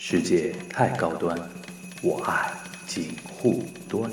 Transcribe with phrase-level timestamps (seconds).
[0.00, 1.36] 世界太高端，
[2.02, 2.52] 我爱
[2.86, 4.08] 锦护端。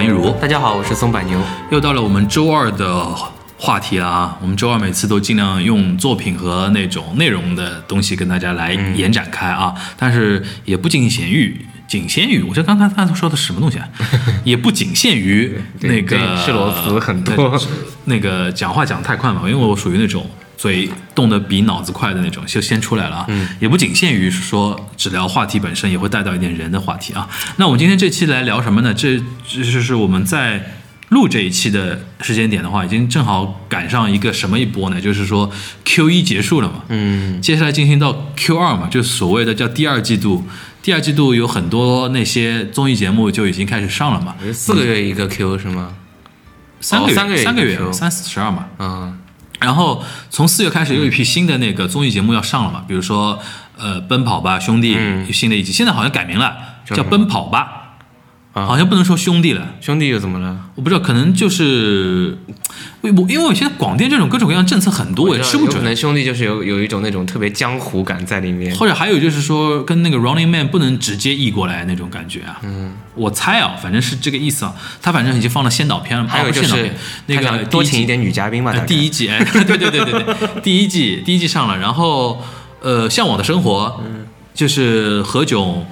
[0.00, 1.38] 樊玉茹，大家好，我是松柏牛。
[1.70, 3.06] 又到了我们周二的
[3.58, 4.34] 话题了啊！
[4.40, 11.54] 我们周二每次都尽量用作品和那种内容的东西跟大家来延展开啊，但是也不仅限于
[11.86, 13.86] 仅限于，我这刚刚刚才说的是什么东西啊？
[14.42, 17.60] 也不仅限于那个对是螺丝很多呃
[18.06, 20.24] 那个讲话讲太快嘛，因为我属于那种
[20.60, 23.24] 嘴动得比脑子快的那种，就先出来了啊。
[23.28, 27.26] 嗯也不仅限于说只聊话题本身，也会带到一点人的话题啊。
[27.56, 28.92] 那我们今天这期来聊什么呢？
[28.92, 30.74] 这这就是我们在
[31.08, 35.00] 录这一期的时间点的话，已经正好赶上一个什么一波呢？
[35.00, 35.50] 就是说
[35.86, 40.44] Q 一结束了嘛，嗯，接下来进行到 Q 二嘛，就所谓的叫第二季度。
[40.82, 45.94] 第二季度有很多那些综艺节目就已经开始上了嘛，四个月一个 Q 是吗？
[46.80, 48.66] 三个月、哦三个月三四十二嘛。
[48.78, 49.18] 嗯，
[49.60, 53.38] 然后从四月开始又一批新的那个综艺节目要上了嘛，比如说
[53.78, 55.32] 呃《奔跑吧兄弟》嗯。
[55.32, 57.68] 新的一季，现在好像改名了，叫《奔跑吧》，
[58.52, 59.74] 啊好像不能说兄弟了。
[59.80, 60.58] 兄弟又怎么了？
[60.74, 62.36] 我不知道，可能就是
[63.00, 65.76] 我因为我现在广电这种各种各样政策很多，我也吃不准。
[65.76, 68.74] 有可能兄弟就是有有一种那种特别江湖感在里面。
[68.76, 72.58] 或者还有就是说，跟那个 Running Man 不能直接译过来那种感觉啊。
[72.64, 74.74] 嗯，我猜啊，反正是这个意思啊。
[75.00, 76.90] 他反正已经放了先导片了嘛，还有就是
[77.26, 78.72] 那个多请一点女嘉宾嘛。
[78.72, 82.42] 呃大概第一季，哎， 对对对对对，第一季第一季上了，然后
[82.82, 85.84] 呃，向往的生活，嗯就是何炅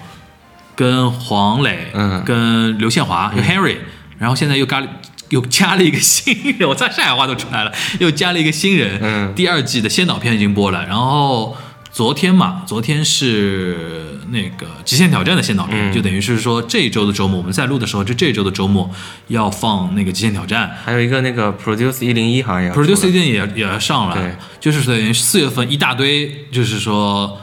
[0.79, 2.23] 跟黄磊，嗯。
[2.25, 3.79] 跟刘宪华，有 Henry，
[4.17, 4.87] 然后现在又加了
[5.31, 9.35] 又加了一个新人，我在上海话都出来了，又加了一个新人，嗯。
[9.35, 11.57] 第二季的先导片已经播了，然后。
[11.91, 15.93] 昨天嘛，昨天是那个《极限挑战》的先导片，嗯。
[15.93, 18.89] 就等于是说这一周的周末，我们在录的时候，就这一周的周末
[19.29, 27.41] 要放那个《极限挑战》，还有一个那个 Produce 一零一好像也要出了 Produce 店也也要上了，对，就是等于四月份一大堆，就是说，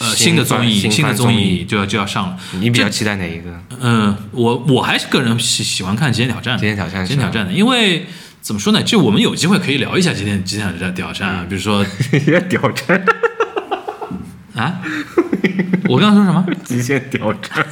[0.00, 2.36] 呃，新新的综艺，新的综艺艺就要就要上了。
[2.52, 3.50] 你比较期待哪一个？
[3.80, 8.06] 嗯，我我还是个人喜喜欢看《极限挑战》，极限挑战极限挑战的，因为
[8.40, 8.82] 怎么说呢？
[8.82, 11.84] 就我们有机会可以聊一下极限极限挑战挑战啊，比如说
[12.48, 13.04] 挑战，
[14.56, 14.80] 啊，
[15.88, 16.46] 我刚刚说什么？
[16.64, 17.66] 极限挑战。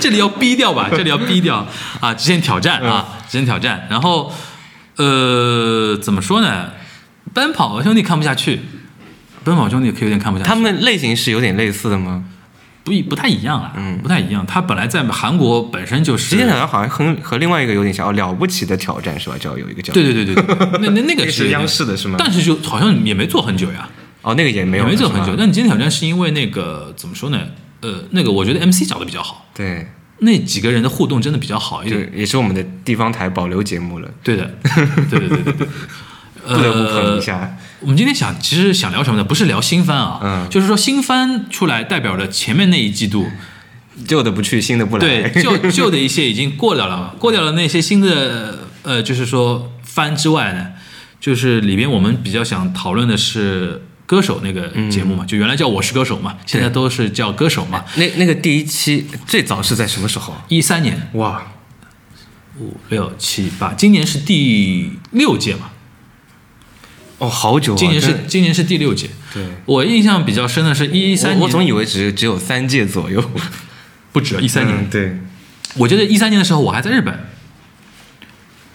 [0.00, 1.66] 这里要逼掉吧，这里要逼掉
[2.00, 2.12] 啊！
[2.12, 3.86] 极限挑战啊，极限挑战。
[3.88, 4.30] 然后，
[4.96, 6.72] 呃，怎么说呢？
[7.32, 8.60] 奔跑兄弟看不下去，
[9.44, 10.48] 奔跑兄弟可以有点看不下去。
[10.48, 12.24] 他们类型是有点类似的吗？
[12.84, 14.46] 不一不太一样啊，嗯不太一样。
[14.46, 19.36] 他本来在韩国本身就是极限挑战好像和和另外一个有点像哦，了不起的挑战是吧？
[19.38, 22.16] 叫有一个叫对对对对对， 那那那个是央视的是吗？
[22.18, 23.88] 但是就好像也没做很久呀，
[24.22, 25.34] 哦，那个也没有，也没做很久。
[25.36, 27.38] 但极限挑战是因为那个怎么说呢？
[27.82, 29.86] 呃，那个我觉得 MC 找的比较好，对，
[30.20, 32.10] 那几个人的互动真的比较好一就点。
[32.14, 34.50] 也是我们的地方台保留节目了，对的，
[35.10, 35.68] 对对对对对。
[36.48, 37.56] 不得不捧一呃下。
[37.80, 39.24] 我们今天想，其实想聊什么呢？
[39.24, 43.26] 不是聊新番啊，嗯就是说新番出来代表着前面那一季度，
[44.06, 45.06] 旧的不去，新的不来。
[45.06, 50.68] 对旧 旧的一些已经过掉了，过掉了那些新的呃，就是说番之外呢，
[51.20, 57.84] 就是里边我们比较想讨论的是歌手那个节目嘛，就原来叫我是歌手嘛，现在都是叫歌手嘛。
[57.94, 60.34] 那那个第一期最早是在什么时候？
[60.48, 61.52] 一三年哇，
[62.58, 65.70] 五六七八，今年是第六届嘛，
[67.18, 67.76] 哦，好久啊！
[67.76, 69.10] 今年是今年是第六届。
[69.34, 73.22] 对，我印象比较深的是一三年，我我总以为只只有三届左右。
[74.10, 75.18] 不止一三年，嗯对，
[75.76, 77.26] 我觉得一三年的时候我还在日本，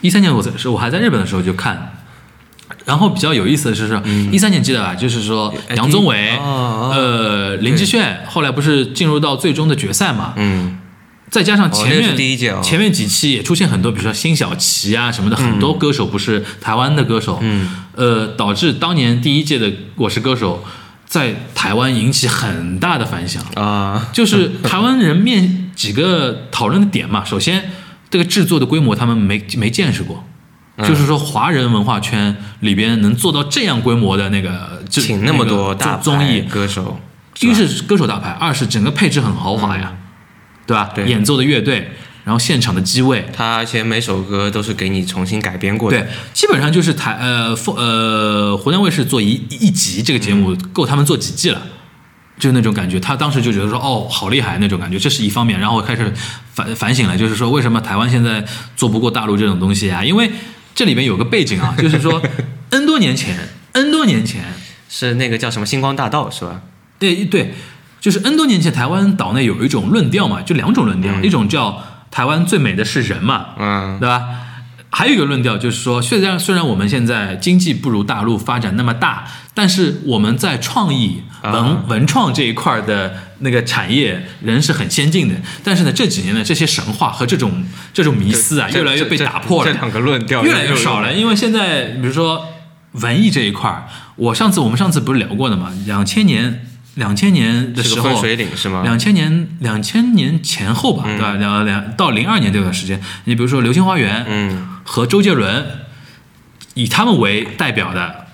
[0.02, 1.96] 一三年我在是我还在日本的时候就看，
[2.86, 10.78] 然后比较有意思的是说，一三、年记得吧，就是说哎杨宗纬、呃林志炫后来不是进入到最终的决赛嘛，嗯，
[11.33, 12.62] 再加上前面、是第一届哦。
[12.63, 20.63] 前面几期也出现很多，比如说辛晓琪啊什么的，很多歌手不是台湾的歌手，嗯，呃，导致当年第一届的《我是歌手》
[21.07, 23.44] 在台湾引起很大的反响。
[23.56, 27.25] 啊，就是台湾人面几个讨论的点嘛。
[27.25, 27.71] 首先，
[28.12, 30.24] 这个制作的规模他们没没见识过，
[30.77, 30.88] 嗯。
[30.88, 37.00] 就是说华人文化圈里边能做到这样规模的那个，制请那么多大综艺，歌手，
[37.39, 39.94] 一是歌手大牌，二是整个配置很豪华呀，
[40.65, 40.92] 对吧？
[41.06, 41.89] 演奏的乐队，
[42.24, 43.25] 然后现场的机位。
[43.36, 46.00] 他而且每首歌都是给你重新改编过的。
[46.00, 51.62] 对，基本上就是台呃凤呃湖南卫视做一一集这个节目，够他们做几季了。
[52.39, 56.12] 就那种感觉，他当时就觉得说，哦，好厉害那种感觉，这是一方面，然后开始
[56.51, 58.44] 反反省了，就是说为什么台湾现在
[58.75, 60.04] 做不过大陆这种东西啊？
[60.04, 60.30] 因为
[60.74, 62.21] 这里面有个背景啊， 就是说
[62.71, 63.38] N 多年前
[63.74, 64.45] ，N 多年前，
[64.89, 66.62] 是那个叫什么星光大道是吧？
[66.98, 67.54] 对对，
[68.04, 74.26] 就是 N 多年前台湾岛内有一种论调嘛，就两种论调，一种叫台湾最美的是人嘛，嗯，对吧？
[74.90, 85.36] 还有一个论调就是说，虽然虽然我们现在经济不如大陆发展那么大，但是我们在创意文、啊文创这一块的那个产业仍是很先进的。
[85.64, 87.64] 但是呢，这几年呢，这些神话和这种
[87.94, 91.14] 这种迷思啊，越来越被打破了，这两个论调越来越少了。
[91.14, 92.50] 因为现在比如说
[92.92, 95.72] 文艺这一块儿，我上次我们上次不是聊过的嘛？
[95.86, 98.81] 两千年两千年的时候，是个分水岭是吗？
[98.84, 101.34] 两千年两千年前后吧，对吧？
[101.34, 105.66] 两两到零二年这段时间，你比如说《流星花园》，嗯，和周杰伦，
[106.75, 108.28] 以他们为代表的，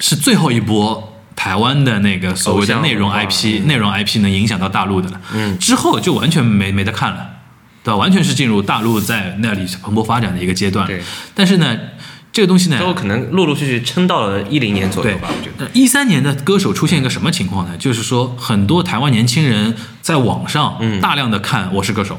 [0.00, 5.20] 是最后一波台湾的那个所谓的内容 IP，内容 IP 能影响到大陆的了。
[5.32, 7.30] 嗯，之后就完全没没得看了，
[7.82, 7.96] 对吧？
[7.96, 10.86] 完全是进入大陆在那里蓬勃发展的一个阶段。
[10.86, 11.02] 对，
[11.34, 11.78] 但是呢，
[12.36, 15.70] 这个东西呢，都可能陆陆续续撑到了一零年左右吧，我觉得。
[15.72, 17.74] 一三年的歌手出现一个什么情况呢？
[17.78, 22.16] 就是说，很多台湾年轻人在网上嗯大量的看《我是歌手》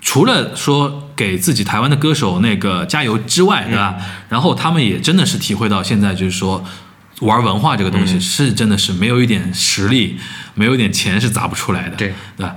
[0.00, 3.96] 除了说给自己台湾的歌手那个加油之外，对吧？
[3.98, 6.64] 嗯然后他们也真的是体会到现在就是说。
[7.20, 10.18] 玩文化这个嗯东西是真的是没有一点实力，
[10.54, 12.56] 没有一点钱是砸不出来的，对对吧？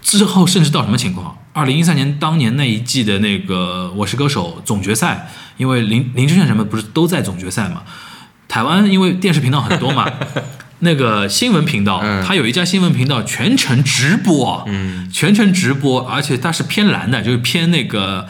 [0.00, 1.36] 之后甚至到什么情况？
[1.52, 7.82] 二零一三年当年那一季的那个《我是歌手》总决赛，因为林林志炫什么不是都在总决赛嘛？
[8.48, 10.10] 台湾因为电视频道很多嘛，
[10.80, 18.26] 那个新闻频道，嗯它有一家新闻频道全程直播，嗯，全程直播，而且它是偏蓝的，就是偏那个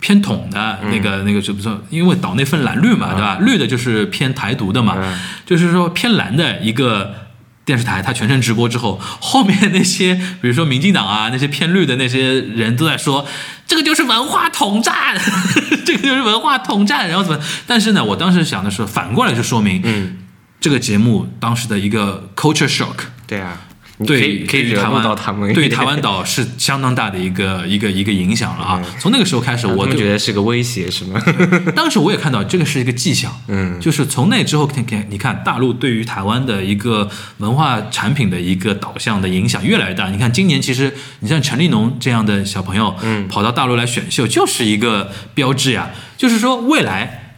[0.00, 3.38] 偏统的那个、那个，就不说，因为岛内分蓝绿嘛，对吧？
[3.40, 7.27] 绿的就是偏台独的嘛，嗯就是说偏蓝的一个。
[7.68, 13.26] 电视台它全程直播之后，后面那些 比如说民进党啊，那些偏绿的那些人都在说，
[13.66, 15.14] 这个就是文化统战，
[15.84, 17.38] 这个就是文化统战，然后怎么？
[17.66, 20.16] 但是呢，我当时想的是反过来就说明，嗯，
[20.58, 23.60] 这个节目当时的一个 culture shock，对啊，
[24.06, 28.82] 对可以台湾到他们，对台湾岛是相当大的一个一个一个影响了啊。
[29.00, 31.20] 从那个时候开始，我就觉得是个威胁，是吗？
[31.74, 34.70] 当时我也看到这个是一个迹象，嗯就是从那之后，
[35.08, 40.10] 你看大陆对于台湾的一个文化产品的一个导向的影响越来越大。
[40.10, 45.90] 你看今年其实你像陈立农这样的小朋友，嗯跑到大陆来选秀，就是一个标志呀。
[46.16, 47.34] 就是说未来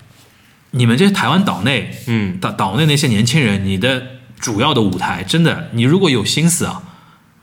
[0.72, 6.82] 你们这些台湾岛内，嗯岛岛内那些年轻人，你的主要的舞台，真的，你如果有心思啊，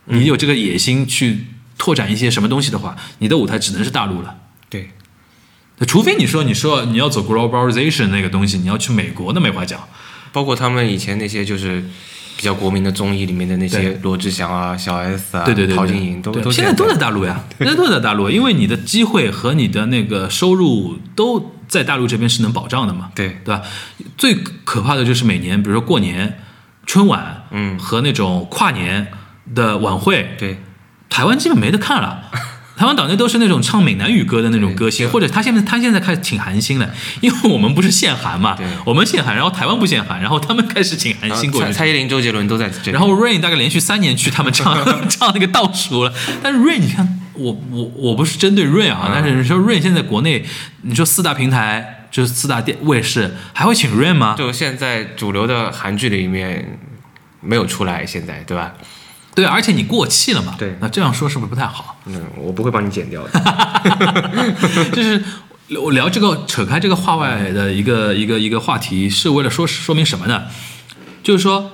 [0.06, 1.46] 你有这个野心去
[1.78, 4.36] 拓展一些什么东西的话，你的舞台只能是大陆了。
[4.68, 4.90] 对，
[5.86, 9.80] 除非你说你说你要走 globalization 那个东西，你要去美国，那没话讲。
[10.32, 11.82] 包括他们以前那些就是
[12.36, 23.62] 比较国民的综艺里面的那些罗志祥啊、小 S 啊、对对对，陶晶莹都都现在都在在大陆呀，现在都在大陆，因为你的机会和你的那个收入都在大陆这边是能保障的嘛，对对吧？
[24.18, 24.34] 最
[24.64, 26.38] 可怕的就是每年，比如说过年、
[26.88, 27.78] 春晚，嗯。
[27.78, 29.06] 和那种跨年
[29.54, 30.58] 的晚会，对。
[31.08, 32.24] 台湾基本没得看了。
[32.78, 36.88] 台湾岛内都是那种唱闽南语歌的那种歌星，或者他现在他现在开始请韩星了，
[37.20, 41.66] 因为我们不是限韩嘛对，我们限韩，然后台湾不限韩，然后他们开始请韩然后星过去。
[41.66, 44.76] 蔡蔡依林、周杰伦都在这，然后 Rain 大概连续三年去他们唱
[45.10, 50.44] 唱那个倒数了，但是 Rain 你看我我我不是针对 Rain 啊，嗯但是你说 Rain 现在国内，
[50.82, 54.34] 你说四大平台就是四大电卫视还会请 Rain 吗？
[54.38, 56.78] 就现在主流的韩剧里面
[57.40, 58.74] 没有出来，现在对吧？
[59.34, 61.96] 对，而且你过气了嘛，对那这样说是不是不太好？
[62.06, 63.30] 嗯，我不会帮你剪掉的。
[64.92, 65.22] 就是
[65.80, 70.46] 我聊这个扯开这个话外的一个一个一个话题，是为了说说明什么呢？
[71.22, 71.62] 就是说，《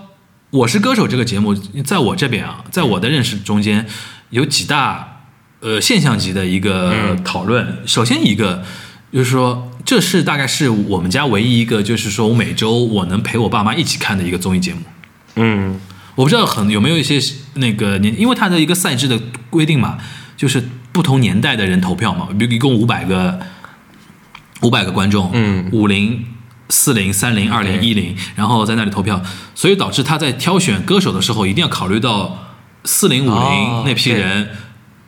[0.51, 3.87] 我是歌手》这个节目，在我这边啊，在我的认识中间，
[4.29, 5.23] 有几大
[5.61, 7.79] 呃现象级的一个嗯讨论。
[7.87, 8.63] 首先一个
[9.15, 14.81] 就是说，这是大概是我们家唯一一个，就是说我每周我能陪我爸妈一起看的一个综艺节目。
[15.37, 15.79] 嗯，
[16.17, 17.21] 我不知道很有没有一些
[17.55, 19.17] 那个年，因为它的一个赛制的
[19.51, 19.99] 规定嘛，
[20.37, 23.39] 就是不同年代的人投票嘛，比如一共五百个
[24.63, 26.25] 五百个观众，嗯五零、
[26.71, 29.23] 四零、三零、二零、对一零，然后在那里投票，
[29.55, 32.49] 所以导致他在挑选歌手的时候，一定要考虑到
[32.83, 34.49] 四零、五零哦那批人。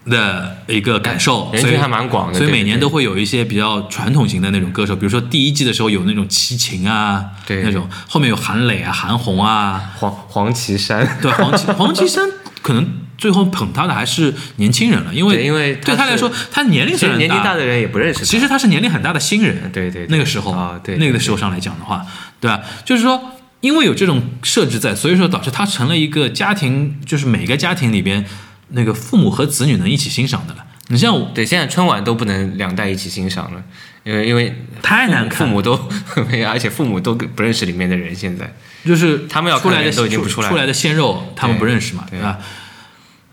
[0.09, 7.63] 的一个感受，所以人群还蛮广的所以每年都会有一些比较传统型的那种歌手，比如说第一季的时候有那种齐秦啊，对。
[7.63, 12.25] 那种后面有韩磊啊、韩红啊，黄黄绮珊，对黄绮黄绮珊
[12.63, 18.27] 可能最后捧他的还是年轻人了，因为因为对他来说，他年龄虽然年纪大的人也不认识他。
[18.27, 22.05] 其实他是年龄很大的新人，对对对那个时候啊对那个时候上来讲的话，
[22.41, 22.61] 对吧？
[22.85, 23.21] 就是说，
[23.61, 28.25] 因为有这种设置在，所以说导致它成了一个家庭，就是每个家庭里边
[28.69, 30.65] 那个父母和子女能一起欣赏的了。
[30.89, 33.63] 你像我对，现在春晚都不能两代一起欣赏了，
[34.05, 35.73] 因为因为太难看父母都，
[36.49, 38.55] 而且父母都不认识里面的人，现在。
[38.85, 40.53] 就是他们要出来的看的人都已经不出来了。
[40.53, 42.21] 出来的鲜肉，他们不认识嘛，对。
[42.21, 42.39] 对吧？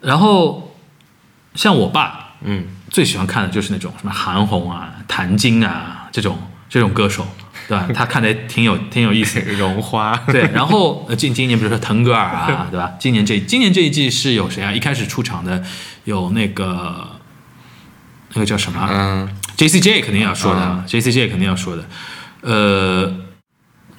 [0.02, 0.75] 然后
[1.54, 7.28] 像我爸嗯，最喜欢看的就是那种什么韩红啊、谭晶啊这种这种歌手，
[7.67, 7.88] 对吧？
[7.93, 9.51] 他看的挺有 挺有意思的。
[9.53, 12.91] 绒花，对，然后呃今今年比如说腾格尔啊， 对吧？
[13.00, 14.72] 今年这今年这一季是有谁啊？
[14.72, 15.63] 一开始出场的
[16.03, 17.08] 有那个
[18.34, 21.86] 那个叫什么啊嗯，？J C J 肯定要说的啊，J C J 肯定要说的。
[22.41, 23.13] 呃，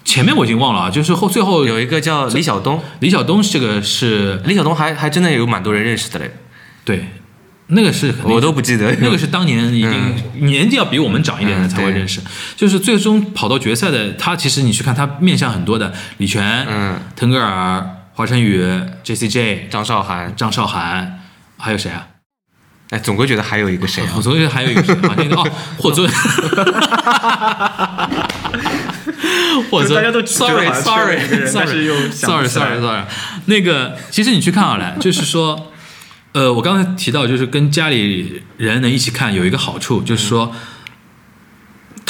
[0.04, 6.30] 前面我已经忘了啊，就是后最后有一个叫李晓东，李晓东这个是李晓东还还真的有蛮多人认识的嘞，
[6.84, 7.08] 对，
[7.68, 8.94] 那个是我都不记得。
[9.00, 12.20] 那个是当年已经年纪要比我们长一点的才会认识，
[12.56, 21.20] 就是最终跑到决赛的他，其实你去看他面向很多的李泉、嗯，腾格尔、华晨宇、J C J、张韶涵，张韶涵，
[21.56, 22.06] 还有谁啊？
[22.90, 24.12] 哎，总归觉得还有一个谁啊？
[24.16, 24.20] 我？
[24.22, 26.08] 总觉得还有一个谁啊，那个哦， 霍尊。
[29.70, 33.02] 霍尊，大家都 sorry sorry sorry sorry sorry sorry，
[33.46, 35.72] 那个其实你去看好了，就是说，
[36.34, 40.52] 呃，我刚才提到就是跟家里人能一起看有一个好处，就是说。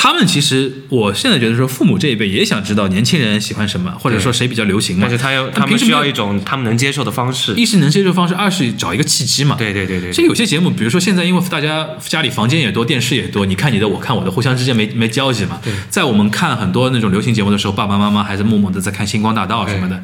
[0.04, 5.00] 他们其实，我现在觉得说，父母这一辈也想知道年轻人喜欢什么，或者说谁比较流行嘛。
[5.04, 7.54] 但是他要他们需要一种他们能接受的方式。
[7.54, 9.56] 一是能接受方式，二是找一个契机嘛。
[9.56, 15.58] 对对对对，这有些节目，比如说现在因为大家家里房间也多，电视也多，你看你的，我看我的，互相之间没没交集嘛。
[15.88, 20.02] 在我们看很多那种流行节目的时候，爸爸妈妈还是默默的在看《星光大道》什么的。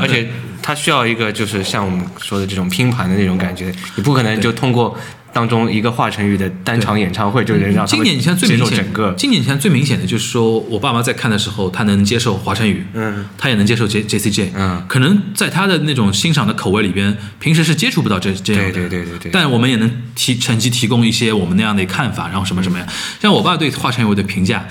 [0.00, 0.30] 而且
[0.62, 4.96] 他需要一个就是像我们说的这种拼盘的那种感觉，你不可能就通过
[5.32, 9.14] 当中一个华晨宇的单场演唱会就能让他今年你像最明显，整个。
[9.16, 22.86] 今年你像最明显的就是说我爸妈在看的时候，他能接受华晨宇，嗯，他也能接受 J J C J，嗯可能在他的那种欣赏的口味里边，平时是接触不到这这样的，对对对对对但我们也能提趁机提供一些我们那样的看法，然后什么什么样。
[23.20, 24.66] 像我爸对华晨宇的评价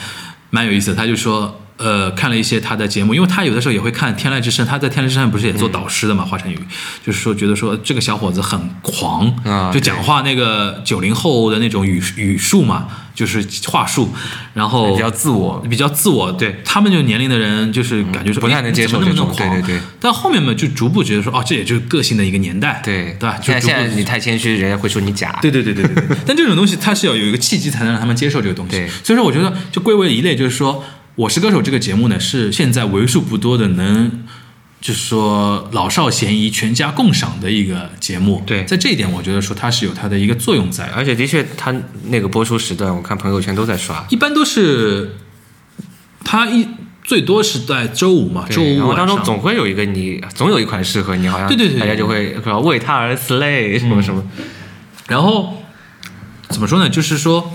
[0.49, 1.58] 蛮有意思的，他就说。
[1.79, 6.25] 呃，看了一些他的节目，因为他有的时候也会看《天籁之声》，他在《天籁之声》不是也做导师的嘛？
[6.25, 6.59] 华晨宇
[7.05, 14.13] 就是说，觉得说这个小伙子很狂，啊就讲话那个九零后的那种语语术嘛，就是话术，
[14.53, 23.37] 然后比较自我，比较自我，对他们这种年龄的人，就是感觉说不太能接受这种狂对对对但后面嘛，就逐步觉得说，哦，这也就是个性的一个年代，对对吧？
[23.37, 25.37] 就逐步现在你太谦虚，人家会说你假。
[25.41, 26.17] 对对对对对对。
[26.25, 28.71] 但这种东西它是要有一个契机才能让他们接受这个东西。
[28.71, 30.75] 对所以说我觉得就归为一类，就是说
[31.19, 34.23] 《我是歌手》这个节目呢，是现在为数不多的能。
[34.79, 40.85] 就是说老少咸宜、全家共赏的一个节目，对在这一点，我觉得说它是有它的一个作用在。
[40.95, 44.05] 而且的确，它那个播出时段，我看朋友圈都在刷。
[44.09, 45.17] 一般都是
[46.23, 46.65] 它一
[47.03, 49.21] 最多是在周五嘛，周五晚当中。
[49.25, 54.23] 总会有一个你，总有一款适合你，好像对对对大家就会说为他而 slay 什么什么。
[55.09, 55.61] 然后
[56.47, 56.89] 怎么说呢？
[56.89, 57.51] 就是说，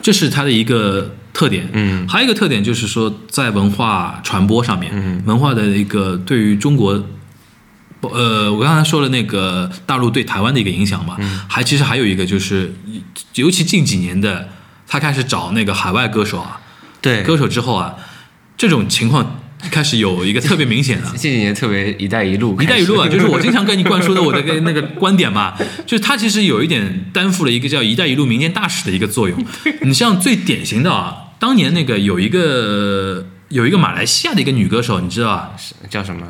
[0.00, 1.68] 这是它的一个特点。
[1.74, 7.04] 嗯，还有一个特点就是说，在文化传播上面，嗯文化的一个对于中国。
[8.12, 12.74] 呃，我刚才说了那个大陆对台湾的一个影响嘛，嗯还其实还有一个就是，
[13.36, 14.50] 尤其近几年的，
[14.86, 16.60] 他开始找那个海外歌手啊，
[17.00, 17.94] 对，歌手之后啊，
[18.58, 25.54] 这种情况开始有一个特别明显的， 近几年特别“一带一路”，一带一路啊， 就是我经常跟你灌输的我的个那个观点嘛，
[25.86, 29.42] 就是它其实有一点担负了一个叫“一带一路”民间大使的一个作用。
[29.80, 35.50] 你像最典型的啊，当年那个有一个有一个马来西亚的一个女歌手，你知道啊？
[35.90, 36.26] 叫什么？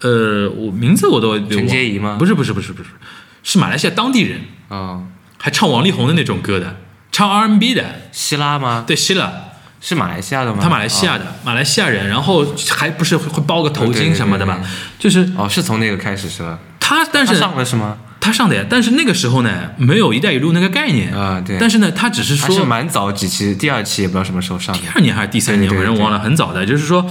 [0.00, 2.88] 呃，我名字我都陈洁仪吗不是不是不是不是，
[3.42, 5.06] 是马来西亚当地人，哦，
[5.38, 6.76] 还唱王力宏的那种歌的，
[7.12, 8.84] 唱 R&B 的，希拉吗？
[8.86, 9.30] 对，希拉。
[9.82, 10.58] 是马来西亚的吗？
[10.60, 12.44] 他马来西亚的、马来西亚人，然后
[12.76, 14.68] 还不是会会包个头巾什么的嘛对对，
[14.98, 16.58] 就是哦，哦，是从那个开始是吧？
[16.78, 17.96] 他，但他是上了是吗？
[18.20, 24.88] 他上的呀，但是那个时候呢，没有“一带一路”那个概念啊对但是呢，他只是说还是蛮早几期，第二期也不知道什么时候上的第。
[24.94, 27.10] 二年还是第三年，我人忘了，很早的，就是说。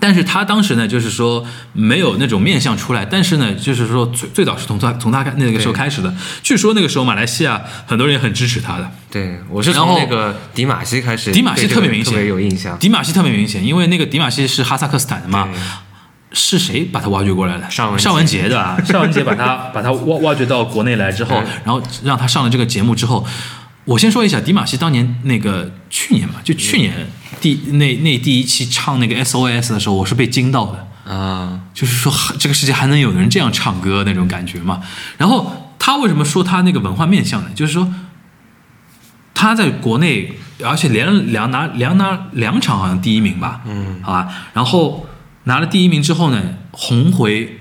[0.00, 6.12] 但是他当时呢，就是说没有那种面相出来，但是呢，就是说最最早是从他从他那个时候开始的。
[6.42, 12.76] 据说那个时候马来西亚很多人也很支持他的，对，我是从那个迪马西开始，迪玛希对这个特别明显特别有印象。
[12.80, 15.60] 迪马西特别明显，因为那个迪马西是哈萨克斯坦的嘛，对
[16.32, 17.70] 是谁把他挖掘过来的？
[17.70, 18.76] 尚尚雯婕对吧？
[18.84, 23.26] 尚雯婕把他把他挖挖掘到国内来之后嗯，然后让他上了这个节目之后，
[23.84, 27.06] 我先说一下迪玛希当年那个去年嘛，就去年
[27.40, 34.80] 第那那第一期唱那个 SOS 的时候，我是被惊到的，啊，就是说这个世界还能有人这样唱歌那种感觉嘛。
[35.18, 37.50] 然后他为什么说他那个文化面向呢？
[37.54, 37.92] 就是说
[39.34, 40.32] 他在国内，
[40.64, 45.04] 而且连两拿两拿两场好像第一名吧，嗯，好吧，然后
[45.44, 47.58] 拿了第一名之后呢，红回。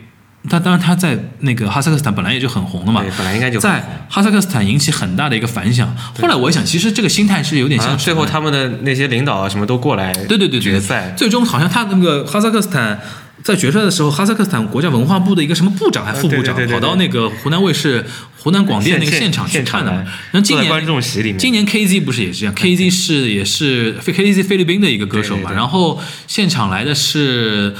[0.50, 3.02] 他当然他在那个哈萨克斯坦本来也就很红了嘛。
[3.04, 5.96] 对，，本来应该就在哈萨克斯坦引起很大的一个反响。
[6.20, 10.60] 后来我一想，其实这个心态是有点像像最后他们的那些领导啊什么都过来对对对对。
[10.60, 13.00] 决赛，最终好像他那个哈萨克斯坦
[13.44, 18.06] 在决赛的时候，哈萨克斯坦国家文化部的一个什么部长还副部长跑到那个湖南卫视、
[18.38, 19.98] 湖南广电那个现场去看的嘛。
[20.32, 27.74] 然后今年观众席里面，今年 KZ 不是也是这样？KZ 是也是菲 KZ 菲律宾的一个歌手嘛，然后现场来的是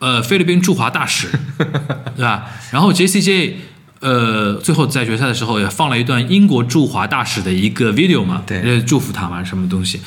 [0.00, 1.28] 呃菲律宾驻华大使，
[2.16, 2.46] 对吧？
[2.72, 3.52] 然后 JCJ
[4.00, 10.00] 呃最后在决赛的时候也放了一段英国驻华大使的一个 video 嘛，对呃祝福他嘛，什么东西？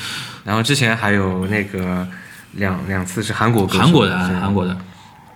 [0.44, 2.06] 然后之前还有那个
[2.52, 4.76] 两两次是韩国歌韩国的啊韩国的。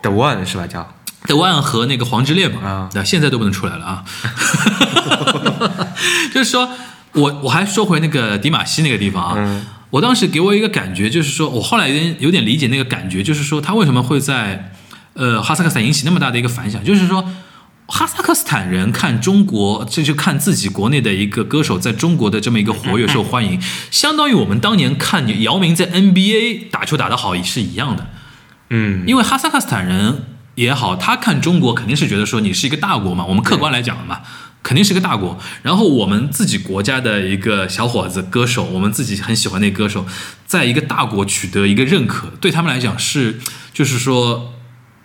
[0.02, 0.66] The One 是吧？
[0.66, 0.94] 叫
[1.26, 4.04] The One 和那个黄致列嘛，啊那，现在都不能出来了啊。
[6.34, 6.68] 就是说
[7.12, 14.72] 我我还说回那个迪玛希那个地方啊，嗯我当时给我一个感觉，就是说我后来有点有点理解那个感觉，就是说他为什么会在
[15.14, 17.24] 呃哈萨克斯坦引起那么大的一个反响，就是说。
[17.88, 28.06] 哈萨克斯坦人看中国，这就看自己国内的一个歌手在中国的这么一个活跃受欢迎，相当于我们当年看姚明在 NBA 打球打得好也是一样的。
[28.74, 30.24] 嗯因为哈萨克斯坦人
[30.54, 34.20] 也好，他看中国肯定是觉得说你是一个大国嘛，我们客观来讲嘛，
[34.62, 35.38] 肯定是个大国。
[35.62, 40.06] 然后我们自己国家的一个小伙子歌手，我们自己很喜欢的歌手，
[40.46, 43.38] 在一个大国取得一个认可，对他们来讲是
[43.74, 44.48] 就是说。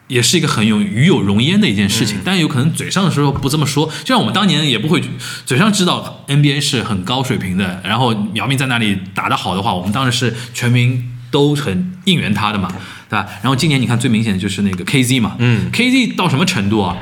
[0.09, 5.03] 也是一个很有与有荣焉的一件事情，但有可能嘴上的时候不这么说，就像我们当年也不会
[5.45, 12.73] 嘴上知道 NBA 是很高水平的，然后姚明在那里打得好的话，我们当时是全民都很应援他的嘛，
[13.09, 13.25] 对吧？
[13.41, 16.97] 然后今年你看最明显的就是那个 KZ 嘛，嗯，KZ 到什么程度啊？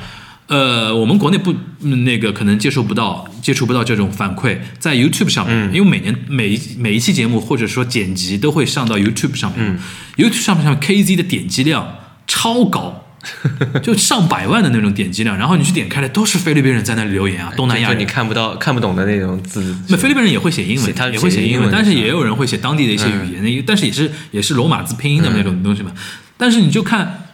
[0.47, 9.79] 呃，我们国内不、嗯那个可能接受不到接触不到这种反馈，在 YouTube 上面，因为每年每一每一期节目或者说剪辑都会上到 YouTube 上面、
[10.17, 11.95] y o u t u b e 上面上面 KZ 的点击量
[12.27, 13.04] 超高。
[13.81, 25.91] 就上百万的那种点击量，然后你去点开的都是菲律宾人在那里留言啊，东南亚人你，看不到看不懂的那种字，那菲律宾人也会写英文，他也会写英文但是也有人会写当地的一些语言的，但是也是也是罗马字拼音的那种东西嘛。
[26.37, 27.29] 但是你就看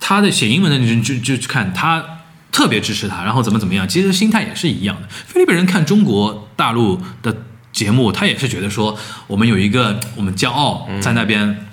[0.00, 2.04] 他的写英文的，你就就就看他
[2.50, 5.08] 特别支持他，然后怎么怎么样，其实心态也是一样的。
[5.08, 7.36] 菲律宾人看中国大陆的
[7.72, 11.64] 节目，他也是觉得说我们有一个我们骄傲在那边。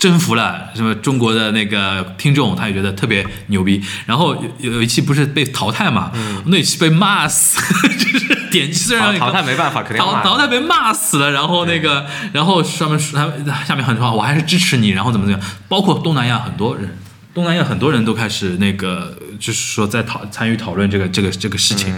[0.00, 3.80] 征服了什么中国的那个听众，他也觉得特别牛逼。
[4.06, 6.10] 然后有有一期不是被淘汰嘛，
[6.46, 16.96] 那一期被骂死， 就是点击虽然淘淘汰没办法，肯定淘汰被骂死了，然后那个，然后上面说他下面很多话，我还是支持你，然后怎么怎么样，包括东南亚很多人，
[17.34, 21.94] 东南亚很多人都开始那个，就是说在讨参与讨论这个这个这个事情。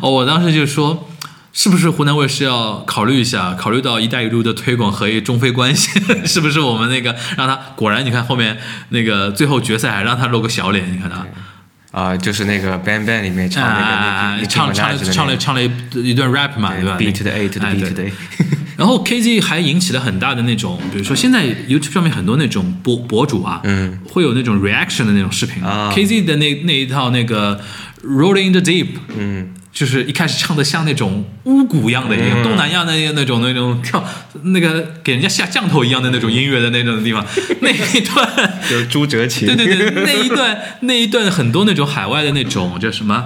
[0.00, 1.06] 哦，我当时就说。
[1.52, 5.90] 是不是湖南卫视要考虑一下，考虑到“一带一路”的推广和中非关系，
[6.24, 8.04] 是不是我们那个让他果然？
[8.04, 11.26] 你看后面那个最后决赛还让他露个小脸，你看他。
[11.90, 16.96] 啊，就是那个 Bang Bang 里面唱那个啊唱唱唱了唱了一一段 rap 嘛，对吧？
[16.96, 17.90] 对 B to the A to the 哎 B 对。
[17.90, 18.12] To the A，
[18.78, 25.62] 然后 KZ 还引起了很大的那种，比如说现在 YouTube 上面很多那种博博主啊，嗯，会有那种 reaction 的那种视频。
[25.62, 25.92] 啊。
[25.94, 27.60] KZ 的那那一套那个
[28.02, 34.04] Rolling in the Deep，嗯，就是一开始唱的像那种巫蛊一样的，嗯东南亚那那种那种跳
[34.42, 37.24] 那个给人家下降头一样的那种音乐的那种地方，
[37.60, 38.60] 那一段。
[38.68, 43.24] 就是朱哲琴，对对对，那一段那一段很多那种海外的那种叫什么？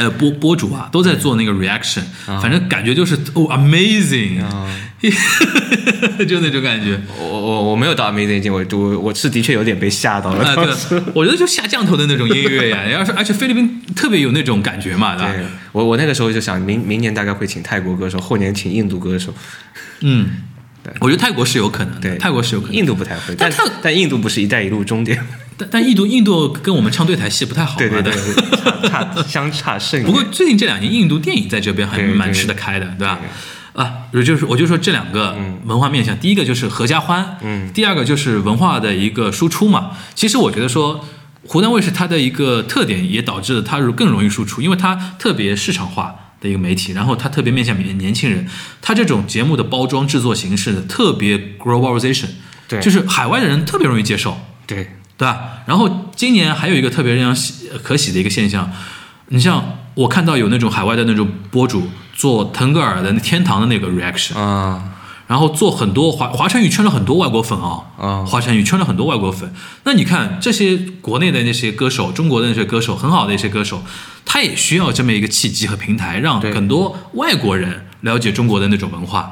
[0.00, 4.66] 呃，播播主啊，都在做那个 reaction，、反正感觉就是哦，amazing，、啊
[6.26, 6.98] 就那种感觉。
[7.18, 10.44] 我我我没有到 Amazing 境，我我我是的确有点被吓到了。
[10.44, 15.32] 啊，对，我觉得就下降头的那种音乐呀， 要是而且菲律宾特别有那种感觉嘛，对吧？
[15.34, 19.34] 对我我那个时候就想，明明年大概会请泰国歌手，后年请印度歌手。
[20.00, 20.30] 嗯
[20.82, 22.80] 对，我觉得泰国是有可能的，对，泰国是有可能的。
[22.80, 25.22] 印度不太会，但但泰但印度不是“一带一路”终点。
[25.60, 30.06] 但但印度印度跟我们唱对台戏不太好嘛，对对对差差相差甚远。
[30.06, 33.20] 不过最近这两年，印度电影在这边还蛮吃得开的，对吧？
[33.72, 39.92] 啊，我就是我就说这两个文化面向，第一个就是合家欢，嗯，第二个就是文化的一个输出嘛。
[40.14, 41.04] 其实我觉得说，
[41.46, 48.46] 湖南卫视它的一个特点也导致了它更容易输出，因为它特别市场化的一个媒体，然后它特别面向年年轻人，
[48.82, 52.26] 它这种节目的包装制作形式呢，特别 globalization，
[52.66, 52.80] 对。
[52.80, 54.90] 就是海外的人特别容易接受，对
[55.20, 55.60] 对吧？
[55.66, 58.72] 然后今年还有一个特别让喜可喜的一个现象，
[59.28, 64.82] 你像我看到有那种海外的那种博主做腾格尔的那天堂的那个 reaction，、啊
[65.26, 69.54] 然后做很多华华晨宇圈了很多外国粉啊、啊华晨宇圈了很多外国粉。
[69.84, 73.80] 那你看这些国内的那些歌手，中国的那些歌手，很好的一些歌手，
[74.24, 79.30] 他也需要这么一个契机和平台，让很多外国人了解中国的那种文化。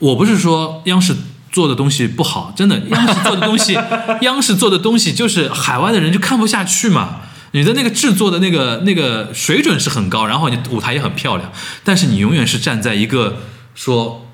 [0.00, 1.14] 我不是说央视
[1.52, 3.78] 做的东西不好，真的， 央视做的东西，
[4.22, 7.22] 央视做的东西就是海外的人就看不下去嘛。
[7.52, 11.50] 你的那个制作的那个那个水准是很高，然后你舞台也很漂亮，
[11.82, 13.38] 但是你永远是站在一个
[13.74, 14.24] 说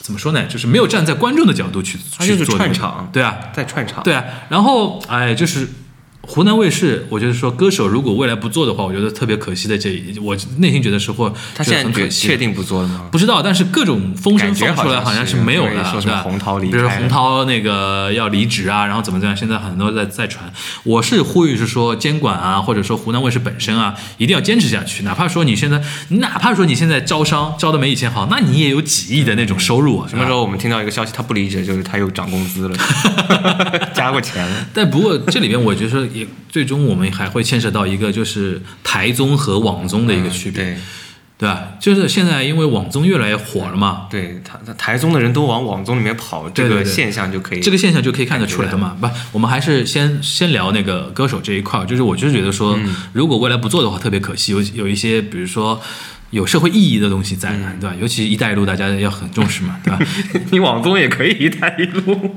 [0.00, 5.68] 怎么说呢，就是没有站在观众的角度去它就是去做串场对啊，在串场，对啊，然后哎，就是
[6.28, 13.06] 湖南卫视，我觉得说歌手如果未来不做的话，我觉得特别可惜的这一，我内心觉得是或他现在确很可惜的确定不做了吗？
[13.10, 20.52] 不知道，但是各种风声放出来好像是是没有的，对说什么对吧洪涛离比如说洪涛那个要离职啊，然后怎么怎么样，现在很多在在传。
[20.84, 30.42] 我是呼吁是说监管啊，或者说湖南卫视本身啊，一定要坚持下去，哪怕说你现在，哪怕说你现在招商招的没以前好，那你也有几亿的那种收入啊，什么时候？
[30.42, 32.76] 我们听到一个消息，他不离职，就是他又涨工资了，
[33.94, 34.66] 加过钱了。
[34.74, 40.76] 但不过这里边我觉得也最终我们还会牵涉到一个就是台综和网综的一个区别，对
[41.38, 41.74] 对吧？
[41.78, 47.60] 就是现在因为网综越来越火了嘛，对，他他台综的人都往网综里面跑，这个现象就可以。
[47.60, 48.96] 这个现象就可以看得出来嘛。
[49.00, 54.50] 不，我们还是先先聊那个歌手这一块儿，就是我就是觉得说，嗯如果未来不做的话，特别可惜。
[54.52, 55.80] 有有一些，比如说
[56.30, 57.96] 有社会意义的东西在嗯呢，对吧？
[58.00, 60.00] 尤其“一带一路”，大家要很重视嘛，对吧？
[60.50, 62.34] 你网综也可以一带一路。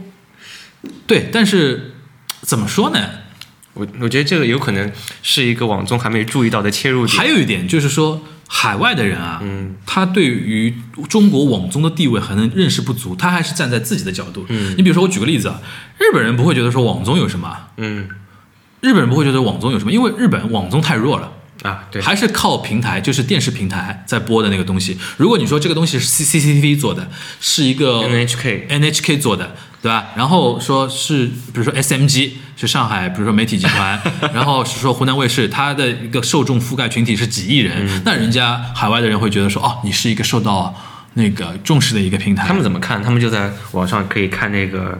[1.08, 1.96] 对，但是
[2.42, 3.00] 怎么说呢？
[3.74, 4.92] 我我觉得这个有可能
[5.24, 7.18] 是一个网综还没注意到的切入点。
[7.18, 10.74] 还有一点就是说，海外的人啊，嗯，他对于
[11.08, 14.46] 中国网综的地位可能认识不足，他还是站在自己的角度。
[14.50, 15.62] 嗯你比如说，我举个例子啊，
[15.98, 18.10] 日本人不会觉得说网综有什么，嗯
[18.82, 21.32] 日本人不会觉得网综有什么，因为日本网综太弱了。
[21.64, 24.98] 啊，对，还是靠平台，就是电视平台在播的那个东西。
[25.18, 27.08] 如果你说这个东西是 C C C T V 做的，
[27.40, 30.08] 是一个 N H K 做的，对吧？
[30.16, 34.02] 然后说是比如说 S M G 是上海，比如说媒体集团，
[34.34, 40.76] 然后是说湖南卫视，它的一个受众覆盖群体是几亿人，嗯那人家海外的人会觉得说，哦，你是一个受到
[41.14, 42.48] 那个重视的一个平台。
[42.48, 43.04] 他们怎么看？
[43.04, 45.00] 他们就在网上可以看那个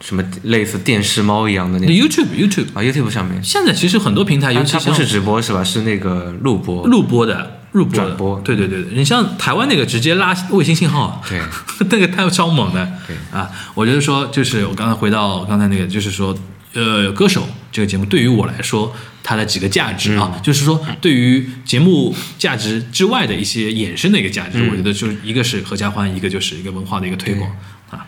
[0.00, 1.94] 什么类似电视猫一样的那种。
[1.94, 5.62] YouTube YouTube 啊，YouTube 上面，现在其实很多平台，尤其不是直播是吧？
[5.64, 6.86] 是那个录播。
[6.86, 7.60] 录播的。
[7.72, 8.04] 录播的。
[8.04, 8.40] 转播。
[8.40, 8.82] 对对对。
[8.82, 11.40] 对，你像台湾那个直接拉卫星信号，对，
[11.90, 13.16] 那个太超猛的，对。
[13.30, 16.36] 啊，我觉得说就是我刚才回到刚才那个，就是说，
[16.72, 20.42] 呃，歌手这个节目对于我来说，它的几个价值啊，嗯。
[20.42, 24.70] 就是说对于节目价值之外的一些衍生的一个价值，嗯。
[24.70, 27.50] 我觉得就是一个是合家欢，一个就是一个文化的一个推广
[27.90, 28.06] 啊，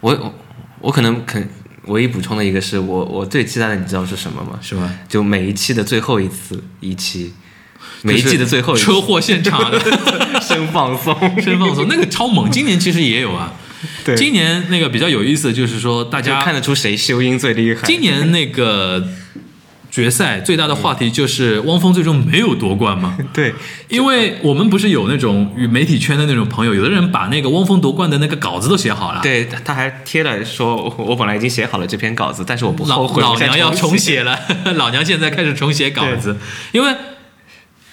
[0.00, 0.34] 我我
[0.80, 1.48] 我可能肯
[1.86, 4.58] 唯一补充的一个是我我最期待的，你知道是什么吗？
[4.60, 4.98] 是吗？
[5.08, 7.32] 就每一期的最后一次一期，
[8.02, 9.80] 每一季的最后一次车祸现场的
[10.40, 13.54] 生放松，生放松，那个超猛，今年其实也有啊。
[14.04, 17.82] 对今年那个比较有意思，就是说大家就看得出谁修音最厉害。
[17.86, 19.06] 今年那个
[19.90, 23.16] 决赛最大的话题就是汪峰最终没有夺冠吗？
[23.32, 23.54] 对，
[23.88, 34.38] 因为我们不是有那种与媒体圈的那种朋友，有的人把那个汪峰夺冠的那个稿子都写好了，对，他他还贴了说，我我本来已经写好了这篇稿子，但是我不老后悔，我现在老娘要重重写了，
[34.76, 36.36] 老娘现在开始重写稿子，
[36.72, 36.94] 因为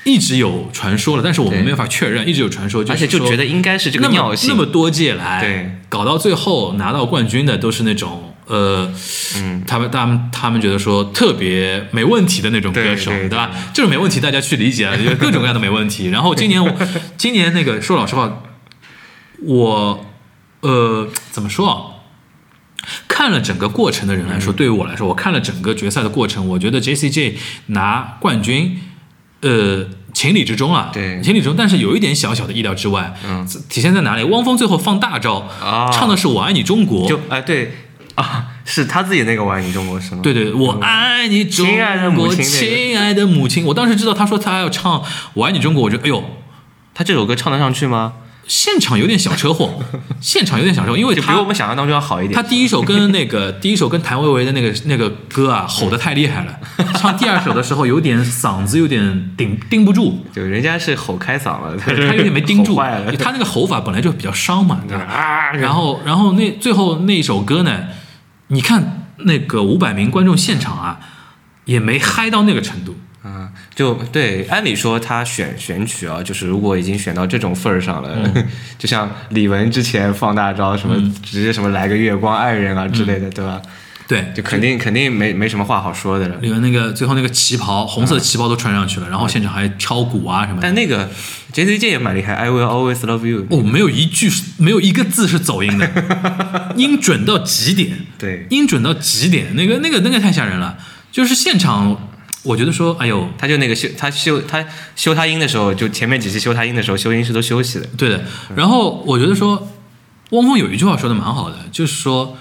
[0.04, 8.92] 一直有传说了，但是我们没有法确认，一直有传说，而且就觉得应该是这个那么尿性，那么多届来，对，搞到最后拿到冠军的都是那种呃，
[9.38, 13.52] 嗯，他们他们他们觉得说特别没问题的那种歌手，对对吧？
[13.74, 16.10] 就是没问题大家去理解啊，有各种各样的没问题。
[16.10, 16.72] 然后今年我
[17.18, 18.44] 今年那个说老实话，
[19.44, 20.06] 我
[20.62, 21.78] 呃怎么说啊？
[23.08, 28.80] 看了整个过程的人来说，嗯对于我来说，我看了整个决赛的过程，我觉得 J C J 拿冠军，
[29.42, 31.56] 呃，情理之中啊，对情理之中。
[31.58, 34.24] 但是有一点小小的意料之外，嗯，体现在哪里？
[34.26, 37.72] 汪峰最后放大招，啊唱的是《我爱你中国》，就哎对
[38.16, 40.22] 啊，是他自己那个《我爱你中国》是吗？
[40.24, 43.66] 对对，我爱你中亲爱的母国，亲亲爱的母亲。
[43.66, 45.00] 我当时知道他说他要唱
[45.34, 46.24] 《我爱你中国》，我觉得哎呦，
[46.94, 48.14] 他这首歌唱得上去吗？
[48.48, 49.82] 现场有点小车祸，
[50.22, 52.36] 现场有点小车祸，因为就比我们想象当中要好一点。
[52.36, 56.60] 他第一首跟那个 第一首跟谭维维的那个那个歌啊，吼得太厉害了。
[56.94, 62.76] 唱第二首的时候，有点嗓子有点顶顶不住，就，人家是吼开嗓了，他他有点没盯住。
[62.78, 65.04] 他那个吼法本来就比较伤嘛，对吧？
[65.06, 67.80] 啊，然后然后那最后那一首歌呢，
[68.48, 71.00] 你看那个五百名观众现场啊，
[71.66, 72.96] 也没嗨到那个程度。
[73.24, 83.60] 啊，就对，按理说他选选曲啊，就是如果已经选到这种份儿上了，嗯 就像李玟之前放大招什么，直接什么来个月光爱人啊之类的，对吧？
[84.08, 86.36] 对，就肯定肯定没没什么话好说的了。
[86.38, 90.62] 里面那个最后那个旗袍，红色的旗袍都穿上去了，然后现场还敲鼓啊什么的。
[90.62, 91.10] 但那个
[91.52, 93.48] J C J 也蛮厉害，I will always love you。
[93.50, 100.78] 哦，没有一句是没有一个字是走音的，音准到极点， 对，音准到极点，那个那个那个太吓人了。
[101.12, 102.10] 就是现场，
[102.44, 104.64] 我觉得说，哎呦，他就那个修他修他
[104.96, 107.88] 修他音的时候，就前面几期修他音的时候，修音师都休息了。
[107.98, 108.24] 对的。
[108.56, 109.68] 然后我觉得说，
[110.32, 112.38] 汪峰有一句话说的蛮好的，就是说，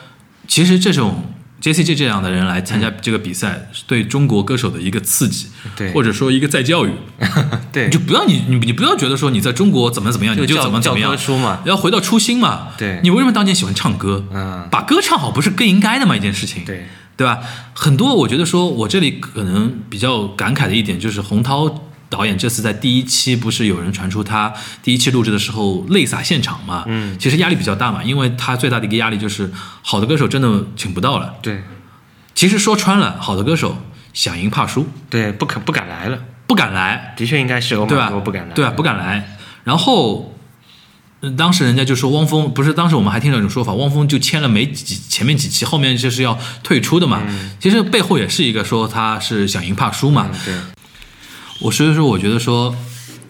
[0.47, 1.25] 其实这种
[1.65, 6.91] J C J 这样的人来参加这个比赛，是对中国歌手的一个刺激，对或者说一个再教育。
[7.73, 11.17] 对你就不要你你你不要觉得说你在中国怎么怎么样，你就怎么怎么样
[11.65, 12.69] 要回到初心嘛。
[12.77, 14.27] 对你为什么当年喜欢唱歌？
[14.31, 16.15] 嗯把歌唱好不是更应该的吗？
[16.15, 16.67] 一件事情。
[16.67, 16.85] 对，
[17.17, 17.39] 对吧？
[17.73, 24.53] 很多我觉得说，我这里可能比较感慨的一点就是，洪涛导演这次在第一期不是有人传出他
[24.85, 26.85] 第一期录制的时候泪洒现场嘛？
[26.87, 29.51] 嗯其实压力比较大嘛，因为他最大的一个压力就是
[29.83, 31.35] 好的歌手真的请不到了。
[31.43, 31.65] 对
[32.37, 33.79] 其实说穿了，好的歌手
[34.13, 38.21] 想赢怕输，对，不肯不敢来了，不敢来，的确应该是欧对吧马多？
[38.21, 38.71] 不敢来，对吧？
[38.71, 39.37] 不敢来。
[39.65, 40.37] 然后，
[41.23, 47.23] 嗯当时人家就说汪峰不是，当时我们还听到一种说法，汪峰就签了没几前面几期，后面就是要退出的嘛。
[47.59, 50.29] 其实背后也是一个说他是想赢怕输嘛。
[50.31, 50.55] 嗯对，
[51.65, 52.77] 我所以说，我觉得说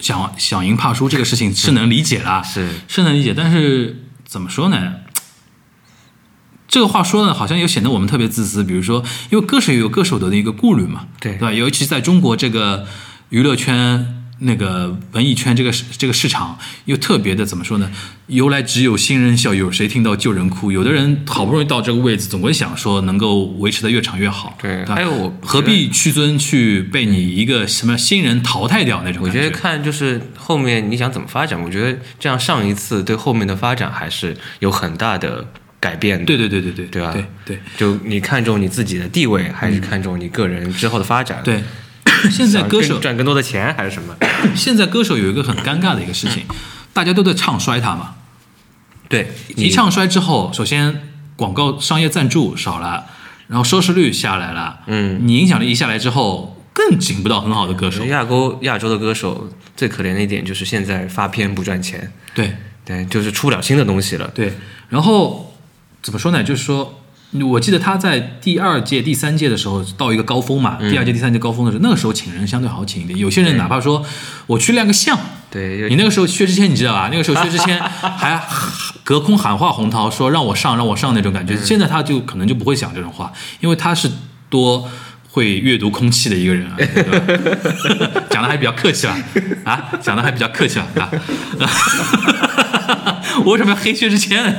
[0.01, 4.95] 想想赢怕输这个事情是能理解啦，是是能理解，但是怎么说呢？
[6.67, 8.65] 这个话说呢，好像又显得我们特别自私。
[8.65, 11.53] 比如说，因为歌手也有歌手的一个顾虑嘛，对对吧？
[11.53, 12.89] 尤其在中国这个
[13.29, 17.91] 娱乐圈、那个文艺圈这个市这个市场，又特别的怎么说呢？
[18.27, 20.71] 由来只有新人笑，有谁听到旧人哭？
[20.71, 24.57] 有的人好不容易到这个位置，总会想说能够维持的越长越好。
[24.61, 35.47] 对吧还有我何必屈尊去被你一个什么新人淘汰掉那种我觉得看就是后面你想怎么发展，我觉得这样上一次对后面的发展还是有很大的
[35.81, 36.25] 改变的。
[36.25, 41.63] 对对对对对对吧对对就你看重你自己的地位，还是看重你个人之后的发展？，对。
[42.31, 44.17] 现在歌手赚更多的钱还是什么？
[44.55, 46.45] 现在歌手有一个很尴尬的一个事情，
[46.93, 48.15] 大家都在唱衰他嘛。
[49.09, 51.03] 对，一唱衰之后，首先
[51.37, 53.07] 广告商业赞助少了，
[53.49, 58.05] 然后收视率下来了，嗯，你影响力一下来之后，更请不到很好的歌手。
[58.07, 64.29] 亚洲亚洲的歌手最可怜的一点就是现在发片不赚钱，对对，就是出不了新的东西了。
[64.35, 64.55] 对，
[64.89, 65.55] 然后
[66.03, 66.43] 怎么说呢？
[66.43, 67.01] 就是说。
[67.43, 73.19] 我记得他在第二届、第三届的时候到一个高峰嘛，第二届、第三届高峰的时候，那个时候请人相对好请一点。
[73.19, 74.05] 有些人哪怕说
[74.47, 75.19] 我去亮个相，
[75.51, 77.09] 对，你那个时候薛之谦你知道吧？
[77.11, 78.41] 那个时候薛之谦 还
[79.03, 81.57] 隔空喊话洪涛说让我上让我上那种感觉。
[81.57, 84.09] 现在他就可能就不会讲这种话，因为他是
[84.49, 84.89] 多
[85.29, 86.77] 会阅读空气的一个人啊，
[88.31, 89.17] 讲的还比较客气了？
[89.65, 90.87] 啊，讲的还比较客气了？
[90.95, 91.11] 啊，
[93.45, 94.55] 我为什么要黑薛之谦呢？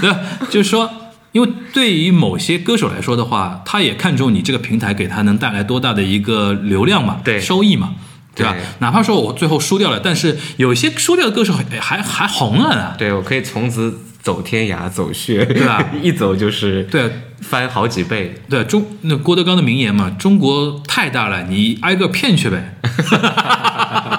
[0.00, 0.18] 对吧？
[0.48, 0.90] 就是说。
[1.32, 7.94] 因为对于某些歌手来说的话，他也看重你这个平台给他能带来多大的一个流量嘛，对收益嘛，
[8.34, 8.52] 对吧？
[8.52, 12.94] 对哪怕说我最后输掉了，但是有些输掉的歌手还还还红了呢。
[12.96, 17.10] 对我可以从此走天涯走穴，对吧 一走就是对
[17.40, 18.34] 翻好几倍。
[18.48, 22.74] 对，中那郭德纲的名言嘛，中国太大了，你挨个骗去呗。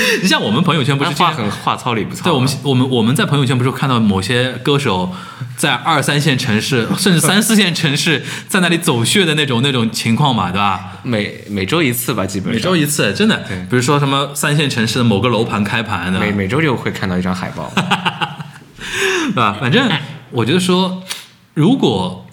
[0.22, 2.24] 你像我们朋友圈不是话很话糙理不糙。
[2.24, 5.12] 对，我们我们我们在朋友圈不是看到某些歌手
[5.56, 10.92] 在二三线城市， 甚至三四线城市，在那里走穴的那种那种情况嘛，对吧？
[11.02, 13.56] 每每周一次吧，基本上每周一次，真的对。
[13.70, 17.72] 比如说什么三线城市的某个楼盘开盘的，每每周就会看到一张海报。
[19.28, 19.56] 对吧？
[19.58, 19.88] 反正
[20.30, 21.02] 我觉得说，
[21.54, 22.26] 如果，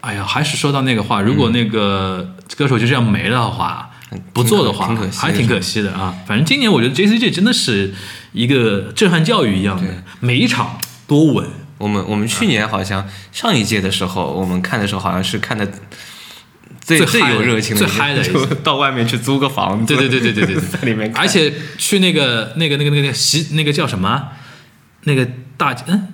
[0.00, 3.89] 哎呀，还是说到那个话，如果那个歌手就这样没了的话，
[4.32, 6.14] 不做的话挺可惜，还挺可惜的啊。
[6.26, 7.94] 反正今年我觉得 J C J 真的是
[8.32, 11.48] 一个震撼教育一样的，每一场多稳。
[11.78, 15.66] 我们我们去年好像上一届的时候，我们看的时候好像是看的
[16.80, 24.32] 最最有热情最嗨的一就到外面去租个房子，对对对对对对对 在里面，而且去那个那个那个那个洗那个叫什么啊？
[25.04, 26.08] 那个大嗯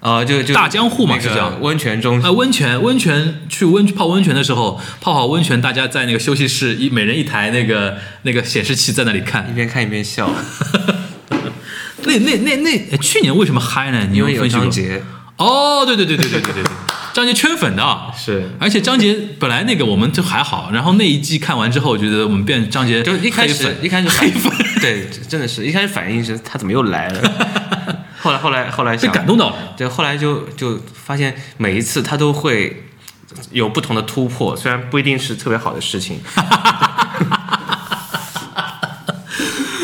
[0.00, 9.54] 啊就就大江户嘛那个是叫温泉中啊温泉温泉去温泡温泉的时候，泡好温泉，大家在那个休息室一每人一台那个那个显示器在那里看一。
[9.54, 10.30] 边看一边笑，
[12.04, 14.06] 那那那那哎去年为什么嗨呢？
[14.10, 15.02] 你因为有分析过张杰
[15.36, 16.72] 哦，对对对对对对对对，
[17.12, 18.12] 张杰圈粉的啊。
[18.16, 18.48] 是。
[18.60, 27.57] 而且张杰本来那个我们就还好，然后那一季看完之后，觉得我们变张杰就一开始一开始黑粉对，真的是一开始反应是他怎么又来了，
[28.20, 29.56] 后来后来后来被想感动到了。
[29.76, 32.84] 对，后来就就发现每一次他都会
[33.52, 36.20] 有不同的突破，虽然不一定是特别好的事情。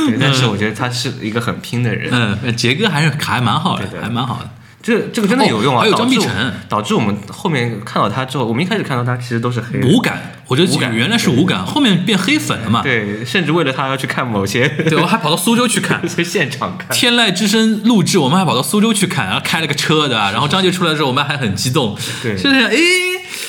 [0.07, 2.11] 对，但是我觉得他是一个很拼的人，
[2.42, 4.51] 嗯，杰哥还是还蛮好的对，对还蛮好的。
[4.85, 5.79] 这这个真的有用啊！
[5.79, 6.53] 哦还有张碧晨。
[6.68, 12.83] 导致我们后面看到他之后，我们一开始看到他其实都是黑人无感，我觉得原来是无感，后面变黑粉了嘛。
[12.83, 16.07] 对，甚至为了他要去看某些 对，我还跑到苏州去看。
[16.07, 22.37] 去 现场看《天籁之声》录制，我们还跑到苏州去看，然后开了个车对吧，然后张杰出来的时候，我们还很激动，对。
[22.37, 22.77] 就是想，哎，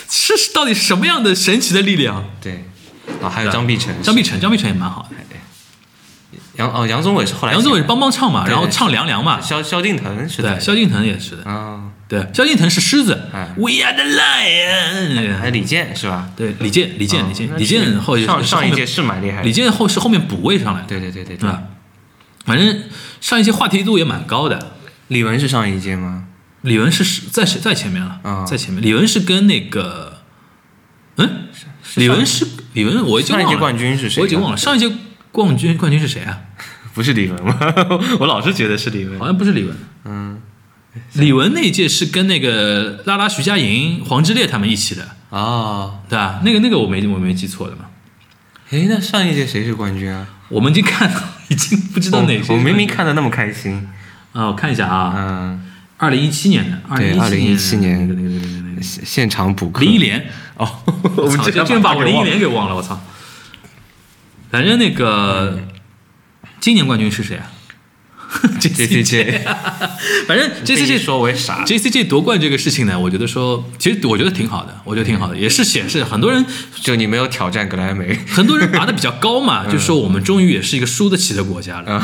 [0.09, 2.23] 是是到底是什么样的神奇的力量？
[2.41, 2.63] 对，
[3.21, 5.15] 啊，还有张碧晨，张碧晨，张碧晨也蛮好的，
[6.57, 13.29] 杨哦杨宗纬是后来杨宗纬是帮帮唱嘛，然后唱凉凉嘛，萧萧敬腾是的，对，萧敬腾也是的，啊，对，萧敬腾是狮子。
[13.33, 16.29] 哎，We are the lion，还有李健是吧？
[16.35, 21.49] 对，李健，李健，哦李健，李健后上上一届是蛮厉害的，李健后是后面补位上来的，对对对对对。
[21.49, 21.63] 吧？
[22.45, 22.83] 反正
[23.21, 24.73] 上一届话题度也蛮高的。
[25.07, 26.25] 李玟是上一届吗？
[26.61, 28.83] 李玟是是在在前面了，啊在前面。
[28.83, 30.17] 李玟是跟那个，
[31.17, 31.47] 嗯，
[31.95, 33.47] 李玟是李玟，我已经忘了。
[33.47, 34.21] 上一届冠军是谁？
[34.21, 34.57] 我已经忘了。
[34.57, 34.91] 上一届
[35.43, 36.39] 冠军冠军是谁啊？
[36.93, 37.57] 不是李玟吗？
[38.21, 39.19] 我老是觉得是李玟。
[39.19, 39.71] 好像不是李玟。
[40.05, 40.39] 嗯，
[41.15, 46.39] 李玟那一届是跟那个拉拉、徐佳莹、黄致列他们一起的，哦，对吧？
[46.45, 47.87] 那个那个我没我没记错的嘛。
[48.69, 50.25] 诶，那上一届谁是冠军啊？
[50.47, 51.19] 我们已经看到，
[51.49, 52.53] 已经不知道哪些。
[52.53, 53.85] 我明明看的那么开心。
[54.31, 55.61] 啊，我看一下啊，嗯，
[55.97, 59.81] 二零一七年的，对2017 2017年那个那个那个那个那个现现场补课。
[59.81, 60.25] 林忆莲。
[60.55, 60.65] 哦，
[61.17, 62.97] 我操，居然把我林忆莲给忘了，我操！
[64.55, 65.59] 反正那个
[66.61, 67.51] 今年冠军是谁啊
[68.59, 69.41] JCJ
[70.27, 71.63] 反正 JCJ 你说为傻。
[71.63, 76.43] J C J 夺冠这个事情呢，我觉得说，其实我觉得挺好的，我觉得挺好的，也是显示很多人
[76.81, 78.17] 就你没有挑战格莱美。
[78.27, 82.03] 很多人拔的比较高嘛， 就说我们终于也是一个输得起的国家了。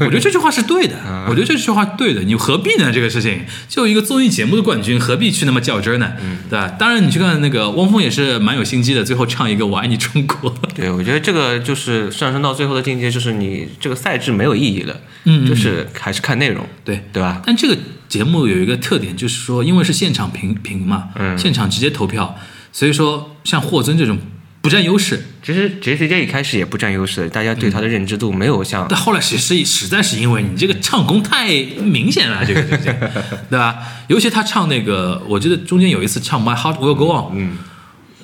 [0.00, 0.96] 我觉得这句话是对的，
[1.28, 2.22] 我觉得这句话是对的。
[2.22, 2.90] 你何必呢？
[2.92, 6.12] 这个事情就一个综艺节目的冠军，何必去那么较真儿呢？
[6.48, 6.68] 对吧？
[6.78, 10.54] 当然，你去看那个汪峰也是蛮有心机的，最后唱一个“我爱你中国”。
[10.74, 15.67] 对，我觉得这个就是上升到最后的境界，就是你这个赛制没有意义了，嗯嗯就是
[15.98, 17.42] 还是看内容，对对吧？
[17.44, 17.76] 但这个
[18.08, 22.36] 节目有一个特点，就是说，因为是现场评评嘛，嗯现场直接投票，
[22.72, 24.18] 所以说像霍尊这种
[24.60, 25.22] 不占优势。
[25.42, 31.48] 其实 J C J 一开始也不占优势，大家对他的认知度没有像但后来其实实在是因为你这个唱功太
[31.82, 33.10] 明显了，这个这个，
[33.48, 33.78] 对吧？
[34.08, 37.56] 尤其他唱那个，我记得中间有一次唱《My Heart Will Go On》，嗯，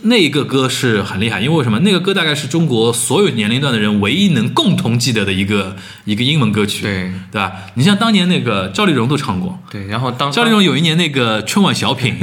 [0.06, 1.78] 那一个歌是很厉害，因为为什么？
[1.80, 7.52] 那个歌大概是中国所有年龄段的人唯一能共同记得的一个一个英文歌曲，对对吧？
[7.74, 12.16] 你像当年那个赵丽蓉都唱过，对，然后当 赵丽蓉有一年那个春晚小品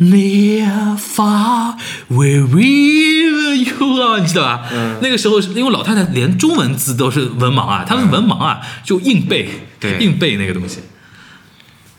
[0.00, 1.76] ，Near far
[2.08, 4.70] wherever you are，你知道吧？
[5.02, 9.48] 那个时候因为老太太连中文字都是文盲啊，她是文盲啊，就硬背，
[9.78, 10.78] 对硬背那个东西。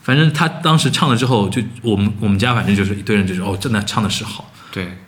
[0.02, 4.98] 反正她当时唱了之后，就我们我们家反正就是一堆人就说哦，真的唱的是好，对，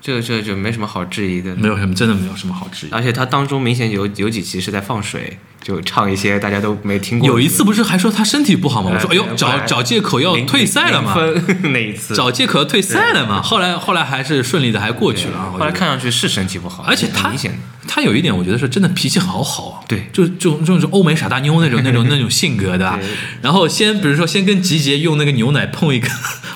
[0.00, 1.54] 这个这个就没什么好质疑的。
[1.56, 2.90] 没有什么真的没有什么好质疑。
[2.90, 7.26] 而且他当中明显有有几期是在放水，就唱一些大家都没听过。
[7.26, 8.90] 有一次不是还说他身体不好吗？
[8.94, 11.16] 我说哎呦，呃找找借口要退赛了吗，
[11.62, 13.40] 那一次，找借口要退赛了吗。
[13.40, 17.58] 后来后来还是顺利的还过去了后来看上去是身体不好，而且他明显。
[17.88, 22.96] 他有一点，我觉得是真的脾气好好啊，对就就这种欧美傻大妞那种那种那种性格的。
[23.42, 26.08] 然后先比如说先跟吉杰用那个牛奶碰一个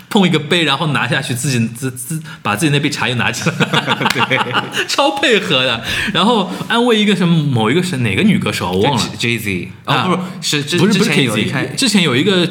[0.08, 3.56] 碰一个杯，然后拿下去，自己自自把自己那杯茶又拿起来，
[4.28, 4.38] 对，
[4.88, 5.82] 超配合的。
[6.12, 12.48] 然后安慰一个什么某一个是哪个女歌手我忘了，J Z 啊哦，不是是之不是不是之前有一 K 开 Z，之前有一个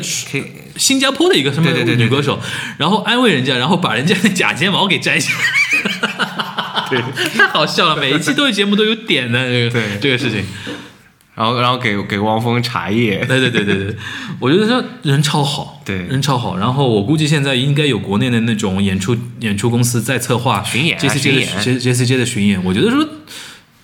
[0.76, 2.40] 新加坡的一个什么女歌手，
[2.78, 5.40] 然后安慰人家，然后把人家的假睫毛给摘下来。
[6.90, 7.02] 对，
[7.36, 7.96] 太好笑了！
[7.96, 10.46] 每一期都有节目都有点的这个对这个事情。
[11.36, 13.96] 然后然后给给汪峰茶叶，对对对对对，
[14.40, 16.58] 我觉得他人超好，对人超好。
[16.58, 22.64] 然后我估计现在应该有国内的那种演出演出公司在策划巡演啊 J C J 巡的 J C J 的巡演。
[22.64, 23.06] 我觉得说，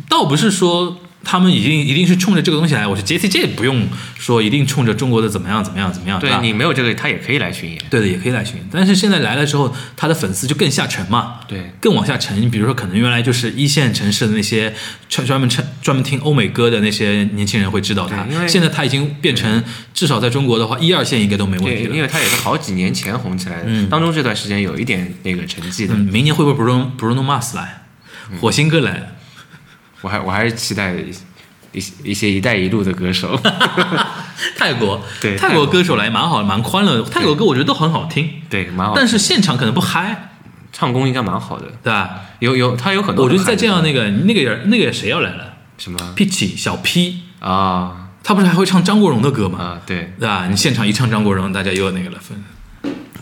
[0.07, 7.79] 倒不是说他们已经一定是冲着这个东西来，我说 J C J 不用说一定冲着中国的怎么样怎么样怎么样，吧对你没有这个，他也可以来巡演。
[7.89, 8.67] 对的也可以来巡演。
[8.71, 12.41] 但是现在来了之后，他的粉丝就更下沉嘛，对更往下沉。
[12.41, 14.73] 你比如说，可能原来就是一线城市的那些
[15.09, 21.95] 专专门专专门听欧美歌的那些年轻人会知道他现在他已经变成至少在中国的话，一二线应该都没问，题了。
[21.95, 27.83] 因为他也是好几年前红起来的，嗯当中这段时间有一点那个成绩的，嗯，明年会不会 Bruno Bruno Mars 来，
[28.39, 29.15] 火星哥来？
[30.01, 30.93] 我还我还是期待
[31.73, 33.39] 一些一些“一带一路”的歌手。
[34.57, 37.03] 泰国，对泰国歌手来蛮好，蛮欢乐的。
[37.03, 40.31] 泰国歌我觉得都很好听，对，蛮好，但是现场可能不嗨，
[40.71, 42.21] 唱功应该蛮好的，对吧？
[42.39, 43.29] 有有他有很多我。
[43.29, 49.59] 觉得再这样，那个那个人那个谁要来了什么，Peachy 小 P，啊他不是还会唱张国荣的歌吗？
[49.59, 50.47] 啊，对对吧？
[50.49, 52.43] 你现场一唱张国荣，大家又那个了分。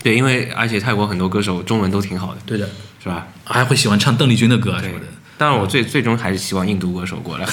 [0.04, 2.68] 对，因为而且泰国很多歌手中文都挺好的，对的，
[3.04, 3.28] 是吧？
[3.46, 5.06] 还会喜欢唱邓丽君的歌啊什么的。
[5.40, 7.48] 当然，我最最终还是希望印度歌手过来，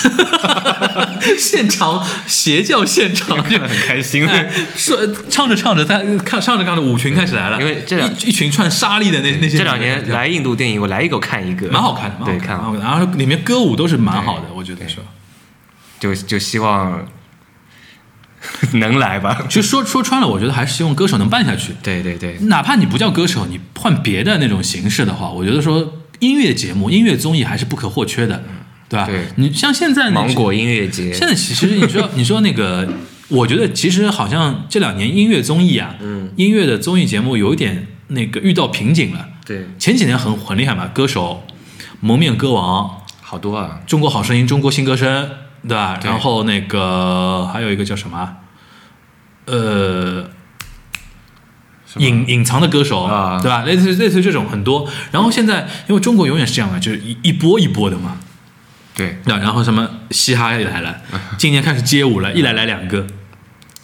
[1.38, 4.26] 现场邪教现场 就很开心。
[4.26, 4.98] 哎，说
[5.30, 12.84] 唱着唱着，他看唱着唱着，舞群开始来了，因为这两一一群穿沙粒的那那些这两年来印度电影，我来一个看一个，蛮好看的，蛮对，看蛮好看的。
[12.84, 15.02] 然后里面歌舞都是蛮好的，我觉得说。
[15.98, 17.06] 就就希望
[18.72, 19.46] 能来吧。
[19.48, 21.72] 其实说说穿了，我觉得还是希望歌手能办下去。
[21.82, 25.90] 对对对，哪怕你不叫歌手，你换别的那种形式的话，我觉得说
[26.20, 28.42] 音乐节目、音乐综艺还是不可或缺的，
[28.88, 29.06] 对吧？
[29.06, 32.88] 对你像现在芒果音乐节，现在其实你说 你说那个，
[33.28, 39.28] 我觉得其实好像这两年音乐综艺啊，嗯，音乐的综艺节目有一点那个遇到瓶颈了。
[39.44, 41.44] 对，前几年很很厉害嘛，歌手、
[42.00, 45.30] 蒙面歌王、好多啊，中国好声音、中国新歌声，
[45.62, 45.98] 对吧？
[46.00, 48.36] 对然后那个还有一个叫什么啊？
[49.44, 50.28] 呃，
[51.98, 53.64] 隐隐藏的歌手，啊对吧？
[53.64, 54.88] 类似类似于这种很多。
[55.10, 58.18] 然后现在因为中国永远是这样的，就是一一波一波的嘛。
[58.94, 60.96] 对，那，然后什么嘻哈也来了，
[61.36, 63.06] 今年开始街舞了，一来来两个，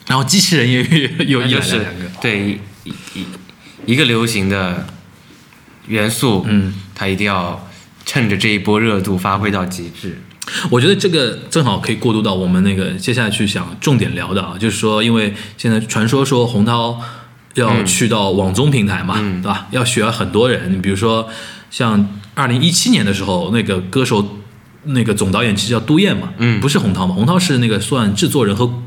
[0.07, 0.83] 然后机器人也
[1.27, 2.05] 又又一来来那就是两个。
[2.21, 3.27] 对一一
[3.85, 4.87] 一个流行的
[5.87, 7.69] 元素，嗯，它一定要
[8.07, 10.19] 趁着这一波热度发挥到极致。
[10.71, 16.99] 我觉得这个正好可以过渡到我们那个接下去想重点聊的啊，就是说，因为现在传说说洪涛
[17.55, 19.67] 要去到网综平台嘛，对吧？
[19.71, 21.29] 要学很多人，你比如说
[21.71, 24.39] 像二零一七年的时候，那个歌手
[24.85, 28.83] 那个总导演其实叫都燕嘛，嗯不是洪涛嘛，洪涛是那个算制作人和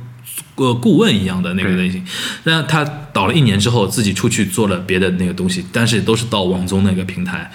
[0.55, 2.05] 呃顾问一样的那个类型。
[2.43, 7.51] 那他导了一年之后，自己出去做了别的那个东西，但是都是到网综那个平台。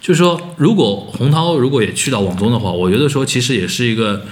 [0.00, 4.26] 就是说，如果洪涛如果也去到网综的话，我觉得说其实也是一个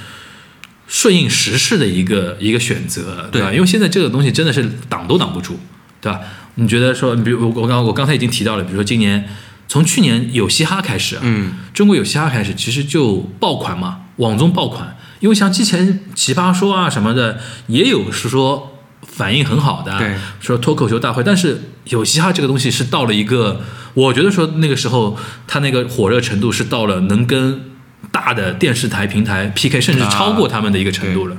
[0.86, 3.50] 顺应时势的一个一个选择，对吧？
[3.52, 5.58] 因为现在这个东西真的是挡都挡不住，
[6.02, 6.20] 对吧？
[6.56, 9.26] 你觉得说，比如我我刚我刚才已经提到了，比如说今年
[9.68, 17.38] 从去年有嘻哈开始，嗯，中国有嘻哈开始，其实就爆款嘛，网综爆款，因为像之前奇葩说啊什么的，
[17.68, 23.62] 也有是说反应很好的，对，说脱口秀大会，但是有嘻哈这个东西是到了一个，
[23.94, 27.62] 我觉得说那个时候它那个火热程度是到了能跟
[28.10, 31.36] 大的电视台平台 PK，甚至超过他们的一个程度了，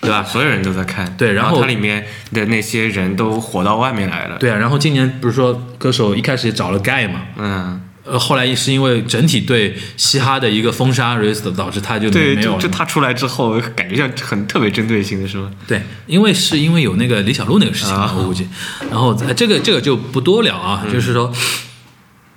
[0.00, 0.22] 对吧？
[0.22, 15.50] 所有人都在看，对然后它里面的那些人都火到外面来了。，对啊，然后今年不是说歌手一开始也找了 Guy 嘛，嗯，呃，后来是因为整体对嘻哈的一个封杀 r e s 导致他就对，没有了就就他出来之后，感觉像很特别针对性的是吧？
[15.66, 18.48] 对，因为是因为有那个李小璐那个事情我估计。
[18.90, 21.32] 然后呃这个这个就不多聊啊，就是说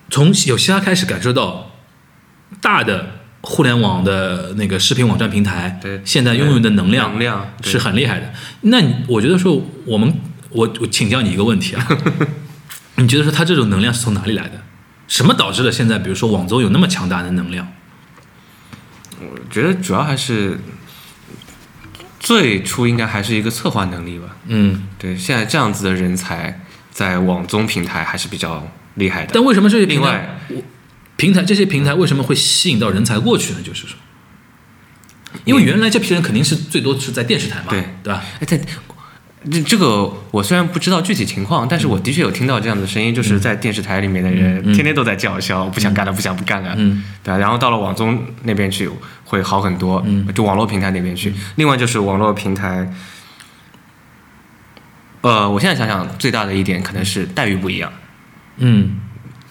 [0.09, 1.71] 从有嘻哈开始感受到
[2.59, 3.20] 大的
[3.51, 8.31] 互联网的那个视频网站平台，对现在拥有的能量能量是很厉害的。
[8.61, 10.21] 那我觉得说我们
[10.51, 11.85] 我我请教你一个问题啊，
[12.95, 14.61] 你觉得说它这种能量是从哪里来的？
[15.09, 17.67] 什么导致了现在比如说网综有那么强大的能量？
[19.19, 20.57] 我觉得主要还是
[22.17, 24.37] 最初应该还是一个策划能力吧。
[24.47, 29.31] 嗯，对，现在这样子的人才在网综平台还是比较厉害的。
[29.33, 30.63] 但为什么这些平台另外，
[31.21, 33.59] 平台这些平台为什么会吸引到人才过去呢？
[33.63, 33.95] 就是说，
[35.45, 37.83] 因为原来这批人肯定是最多是在电视台嘛，对。
[38.01, 38.23] 对吧？
[38.39, 38.59] 哎，在
[39.51, 47.37] 这这个我虽然不知道具体情况，但是我的确有听到这样的声音，就是在电视台里面的人天天都在叫嚣，不想干了，不想不干了，嗯，对吧？
[47.37, 48.89] 然后到了网综那边去
[49.23, 50.27] 会好很多，嗯。
[50.33, 51.31] 就网络平台那边去。
[51.57, 52.91] 另外就是网络平台，
[55.21, 57.93] 呃，我现在想想，最大的一点可能是待遇不一样，
[58.57, 58.99] 嗯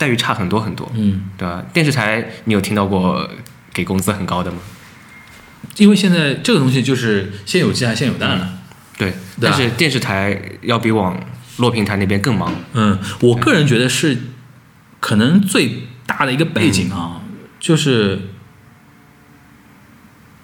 [0.00, 1.62] 待遇差很多很多，嗯，对吧？
[1.74, 3.28] 电视台你有听到过
[3.70, 4.56] 给工资很高的吗？
[5.76, 8.58] 因为现在这个东西就是先有鸡还先有蛋了。
[8.96, 11.22] 对，但是电视台要比网
[11.58, 12.50] 络平台那边更忙。
[12.72, 14.16] 嗯，我个人觉得是
[15.00, 17.20] 可能最大的一个背景啊，
[17.58, 18.30] 就是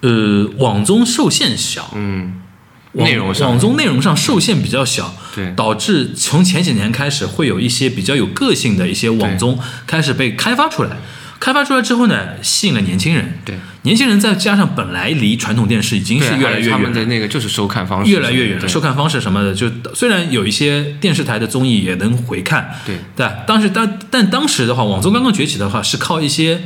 [0.01, 2.46] 呃，网综受限小，嗯，网
[2.93, 10.91] 内容上网综内容上受限比较小，对导致从前几年开始会有一些比较有个性的一些网综开始被开发出来。
[11.39, 13.37] 开发出来之后呢，吸引了年轻人。
[13.45, 18.67] 对，年轻人再加上本来离传统电视已经是越来越远他们的，那个就是收看方式越来越远了。
[18.67, 26.63] 收看方式什么的，就虽然有一些电视台的综艺也能回看，对对吧，当时当但当时的话，网综刚刚崛起的话，是靠一些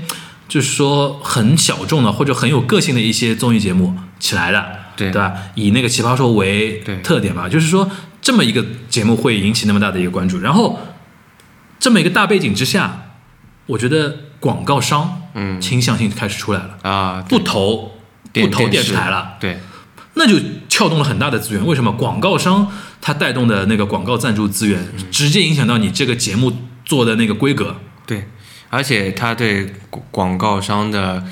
[0.48, 4.66] 就是说很小众的或者很有个性的一些综艺节目起来的，
[5.02, 5.34] 对对吧？
[5.56, 7.90] 以那个奇葩说为特点吧，就是说
[8.22, 10.80] 这么一个节目会引起那么大的一个关注，然后
[11.80, 13.12] 这么一个大背景之下，
[13.66, 17.94] 我觉得广告商嗯倾向性开始出来了，啊，不投
[18.34, 19.34] 不投电视视台了。
[19.40, 19.58] 对
[20.14, 20.36] 那就
[20.68, 21.66] 撬动了很大的资源。
[21.66, 21.92] 为什么？
[21.94, 26.52] 广告商他带动的那个广告赞助资源，直接影响到你这个节目
[26.84, 27.78] 做的那个规格。
[28.06, 28.28] 对，
[28.70, 31.24] 而且他对广广告商的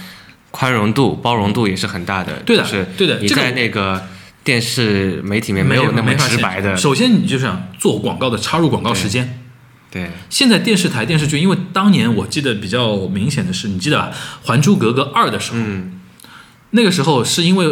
[0.60, 2.34] 宽容度、包容度也是很大的。
[2.46, 4.06] 对的就是对的你在那个
[4.44, 9.40] 电视媒体里面没有那么直白的，首先，你就想做广告的插入广告时间。
[9.90, 14.12] 对现在电视台电视剧，因为当年我记得比较明显的是，你记得吧，
[14.48, 16.02] 《还珠格格二》的时候，嗯
[16.72, 17.66] 那个时候是因为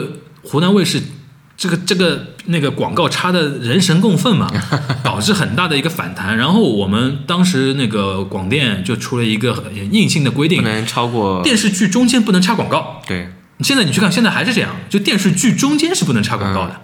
[0.44, 1.02] 湖南卫视
[1.58, 4.48] 这个这个那个广告插的人神共愤嘛，
[5.04, 6.38] 导致很大的一个反弹。
[6.38, 13.02] 然后我们当时那个广电就出了一个很硬性的规定，不能超过电视剧中间不能插广告。
[13.08, 13.30] 对
[13.62, 16.80] 现在你去看，现在还是这样，就电视剧中间是不能插广告的，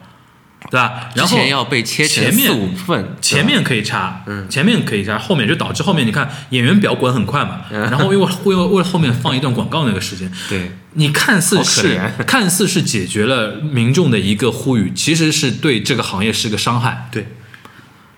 [0.69, 1.09] 对吧？
[1.15, 17.27] 然后要被切成前面四五份，前面可以插，嗯，前面可以插，后面就导致后面你看演员表滚很快嘛，然后又会为了后面放一段广告那个时间，对你看似是看似是解决了民众的一个呼吁，其实是对这个行业是个伤害，对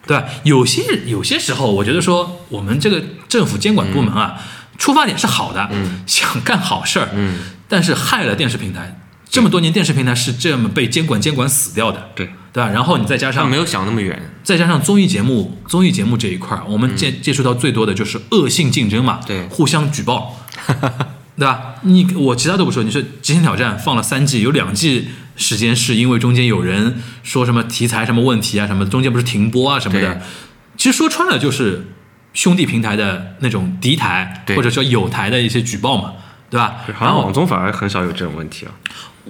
[0.08, 0.26] 对吧？
[0.44, 4.40] 有些有些时候，我觉得说我们这个政府监管部门啊，
[4.78, 9.02] 出发点是好的，嗯想干好事儿，嗯但是害了电视平台。
[9.36, 12.70] 这么多年，电视平台是这么被监管监管死掉的，对，对吧？
[12.70, 20.40] 然后你再加上没有想那么远，再加上综艺节目，综艺节目这一块儿，我们接、接触到最多的就是恶性竞争嘛，嗯对互相举报，
[21.38, 21.76] 对吧？
[21.82, 30.22] 你我其他都不说，你说《极限挑战》放了三季，有两季时间是因为中间有人说什么题材什么问题啊，什么中间不是停播啊什么的，
[30.78, 31.88] 其实说穿了就是
[32.34, 36.14] 兄弟平台的那种敌台对或者说友台的一些举报嘛，
[36.50, 36.78] 对吧？
[36.94, 38.72] 好像网综反而很少有这种问题啊。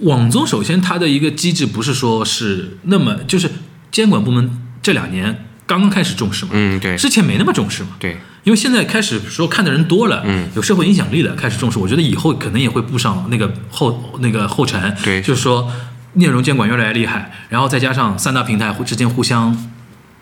[0.01, 3.49] 网综首先它的一个机制不是说是那么，就是
[3.91, 6.97] 监管部门这两年刚刚开始重视嘛，嗯对。
[6.97, 8.17] 之前没那么重视嘛，对。
[8.43, 15.21] 因为现在开始说看的人多了，嗯，有社会影响力了，开始重视，我觉得以后可能也会步上那个后那个后尘，对。
[15.21, 15.71] 就是说
[16.13, 19.51] 内容监管越来越厉害，然后再加上三大平台之间互相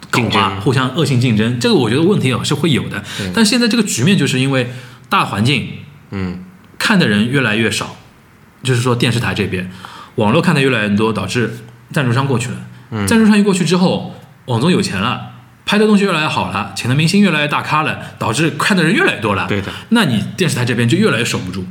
[0.10, 0.62] 搞竞嘛，争。
[0.62, 3.04] 互相恶性竞争，这个我觉得问题也是会有的，
[3.34, 4.72] 但现在这个局面就是因为
[5.10, 5.68] 大环境
[6.12, 6.44] 嗯。
[6.80, 7.96] 看的人越来越少，
[8.64, 9.70] 就是说电视台这边
[10.16, 11.60] 网络看的越来越多，导致
[11.92, 12.56] 赞助商过去了。
[12.92, 15.32] 嗯赞助商一过去之后，网综有钱了，
[15.66, 19.48] 拍的东西越来越好了，请的明星越来越大咖了，导致看的人越来越多了。
[19.48, 21.66] 对的，那你电视台这边就越来越守不住。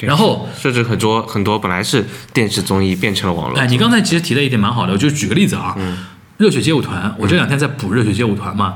[0.00, 5.98] 然后，甚至很多很多本来是电视综艺变成了网络哎，你刚才其实提的一点蛮好的，我就举个例子啊，嗯
[6.36, 8.74] 热血街舞团，我这两天在补热血街舞团嘛。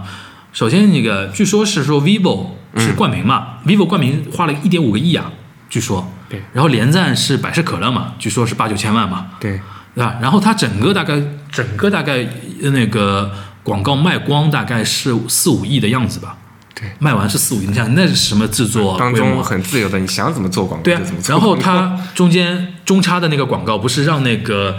[0.52, 5.30] 首先，那个据说是说 vivo 嗯是冠名嘛、v i v o 冠名花了一点五个亿啊，
[5.68, 6.10] 据说。
[6.32, 6.42] 对。
[6.54, 9.60] 然后连赞是百事可乐嘛，据说是八九千万嘛，对
[9.94, 10.16] 对吧？
[10.22, 11.20] 然后它整个大概
[11.52, 12.26] 整个大概
[12.62, 13.30] 呃那个
[13.62, 16.38] 广告卖光大概是四五亿的样子吧。
[16.74, 16.90] 对。
[16.98, 21.54] 卖完是四五亿，你想那是什么制作当中很自由的，你想怎么做广告对啊就怎么，做然后。
[21.56, 24.78] 它中间中插的那个广告不是让那个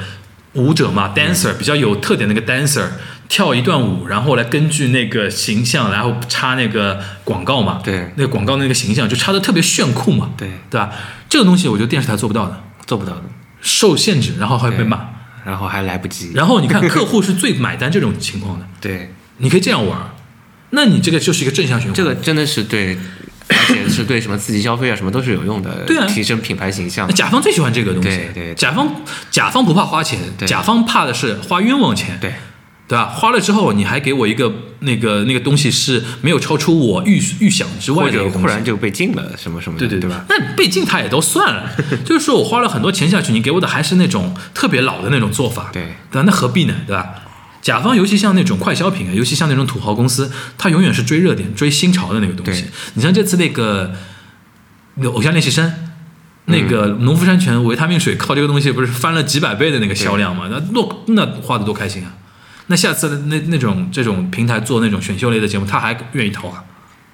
[0.54, 2.86] 舞者嘛，dancer 比较有特点那个 dancer
[3.30, 10.92] 跳一段舞，然后来根据那个形象，然后插那个广告嘛，对那个广告那个形象就插的特别炫酷嘛，对对吧？
[11.34, 13.24] 这个东西我觉得电视台做不到的，做不到的，
[13.60, 15.10] 受限制，然后还会被骂。
[15.44, 16.32] 然后还来不及。
[16.36, 20.12] 然后你看客户是最买单这种情况的， 对，你可以这样玩儿，
[20.70, 21.96] 那你这个就是一个正向循环。
[21.96, 22.96] 这个真的是对，
[23.50, 26.06] 而且是对什么刺激消费啊，什么都是有用的，对啊。
[26.06, 27.12] 提升品牌形象。
[27.16, 28.54] 甲方最喜欢这个东西，对对。
[28.54, 30.48] 甲方甲方不怕花钱，对。
[30.48, 32.36] 甲方怕的是花冤枉钱，对
[32.88, 33.06] 对吧？
[33.06, 40.26] 花了之后你还给我一个那个那个东西是没有超出我预预想之外或者的一个东西忽然就被禁了什么什么的，对对对吧？？
[40.30, 41.72] 那被禁他也都算了，
[42.06, 46.24] 就是说我花了很多钱下去，你给我的还是那种特别老的那种做法，对对吧？
[46.26, 47.16] 那何必呢，对吧？
[47.62, 52.66] 甲方尤其像那种快消品啊，尤其像那种土豪公司，他永远是追热点、追新潮的那个东西。
[52.96, 53.94] 你像这次那个
[54.96, 55.74] 那个偶像练习生。
[56.46, 60.50] 那个农夫山泉维他命水靠这个东西不是翻了几百倍的那个销量嘛？
[60.52, 62.12] 那那那花的多开心啊！
[62.68, 66.64] 那下次那那种这种平台做那种选秀类的节目，他还愿意投啊，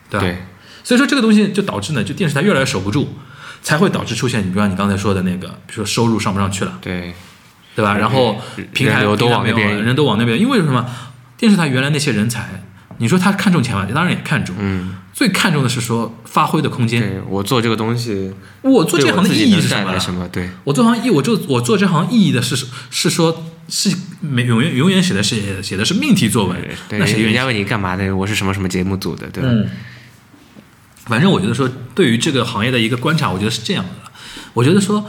[0.09, 0.25] 对吧？
[0.25, 0.37] 对
[0.83, 3.15] 所以说这个东西就导致呢，就电视台越来越守不住，
[3.61, 7.13] 才会导致出现你比方你刚才说的那个，比如说收入上不上去了，对
[7.75, 7.97] 对吧？
[7.97, 8.39] 然后
[8.73, 10.85] 平台都往那边人都往那边，因为什么？
[11.37, 12.49] 电视台原来那些人才，
[12.97, 13.87] 你说他看重钱吗？
[13.95, 16.99] 当然也看重，嗯，最看重的是说发挥的空间。
[17.01, 19.97] 对我做这个东西，我做这行的意义是什么？
[19.97, 20.27] 什么？
[20.27, 22.57] 对我做行意，我就我做这行意义的是
[22.89, 26.57] 是说，是没永远永远写的是写的是命题作文，
[26.89, 28.13] 对，那人家问你干嘛的？
[28.13, 29.49] 我是什么什么节目组的，对吧？
[29.49, 29.69] 嗯，
[31.05, 34.11] 反正我觉得说，对于这个行业的一个观察，我觉得是这样的。
[34.53, 35.05] 我觉得说，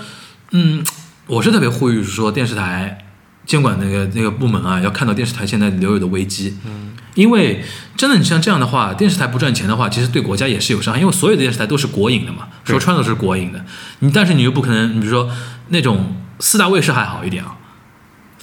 [0.53, 0.85] 嗯，
[1.27, 2.99] 我是特别呼吁说，电视台
[3.45, 6.57] 监管那个那个部门啊，要看到电视台现在留有的危机。
[6.65, 7.65] 嗯，因为
[7.97, 13.65] 真的你像这样的话，电视台不赚钱的话，其实对国家也是有伤害，因为所有的电视台都是国营的嘛，说穿了都是国营的。
[13.99, 15.29] 你但是你又不可能，你比如说
[15.69, 17.57] 那种四大卫视还好一点啊。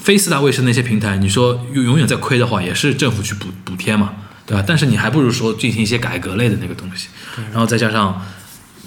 [0.08, 4.14] 非四大卫视那些平台，你说永永远在亏的话，也是政府去补补贴嘛，
[4.45, 4.64] 对吧？
[4.66, 7.10] 但是你还不如说进行一些改革类的那个东西，
[7.51, 8.26] 然后再加上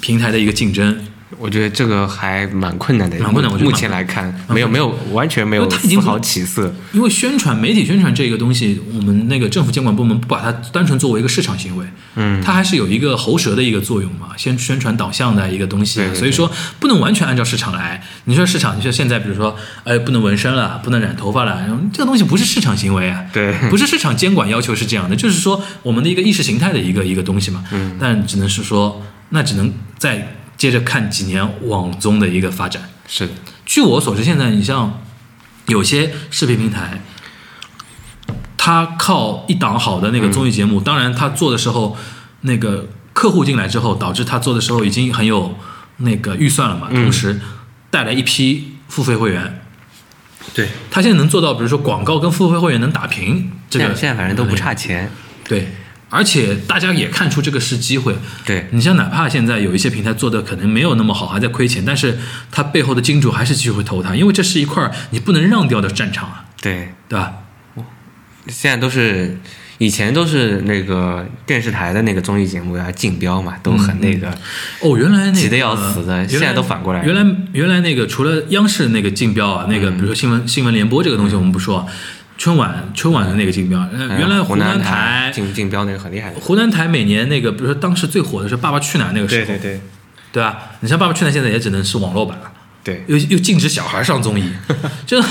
[0.01, 0.99] 平台的一个竞争，
[1.39, 6.74] 我觉得这个还蛮困难的，蛮困难我觉得目前来看，没有没有完全没有丝毫起色。
[6.93, 16.51] 因为宣传媒体宣传这个东西，我们那个政府监管部门不把它单纯作为一个市场行为，嗯，它还是有一个喉舌的一个作用嘛，先宣传导向的一个东西，对对对所以说
[16.81, 18.03] 不能完全按照市场来。
[18.24, 32.82] 你说市场，你说现在比如说，呃，不能纹身了，不能染头发了，这个东西不是市场行为啊，对不是市场监管要求是这样的，就是说我们的一个意识形态的一个一个东西嘛，嗯，但只能是说，那只能再接着看几年网综的一个发展。
[33.08, 33.32] 是的，
[33.64, 35.00] 据我所知，现在你像
[35.68, 37.00] 有些视频平台，
[38.58, 41.96] 他靠一档好的那个综艺节目，当然他做的时候，
[42.42, 45.56] 那个客户进来之后，导致他做的时候已经很有
[45.96, 47.40] 那个预算了嘛，同时
[47.88, 49.62] 带来一批付费会员。
[50.52, 55.11] 对，他现在能做到，比如说广告跟付费会员能打平，这个现在反正都不差钱。
[55.48, 55.72] 对，
[56.11, 58.14] 而且大家也看出这个是机会。
[58.44, 62.18] 对，你像哪怕现在有一些平台做的可能没有那么好，还在亏钱，但是
[62.50, 67.32] 它背后的金主还是继续会投它，因为这是一块儿你不能让掉的战场啊，对，对吧？
[68.48, 69.38] 现在都是
[69.78, 74.28] 以前都是那个电视台的那个综艺节目呀，竞标嘛，都很那个。
[74.80, 81.86] 哦，原来那个急得要死的现在都反过来原来原来那个除了央视那个竞标啊，那个比如说新闻新闻联播这个东西我们不说，
[82.41, 86.41] 春晚春晚的那个竞标，呃原来湖南台竞竞标那个很厉害的。
[86.41, 89.80] 湖南台每年那个，比如说当时最火的是《爸爸去哪儿》那个时候，对对
[90.32, 90.59] 对吧？
[90.80, 92.51] 你像《爸爸去哪儿》现在也只能是网络版了，
[92.82, 94.51] 对，又又禁止小孩上综艺，
[95.07, 95.22] 就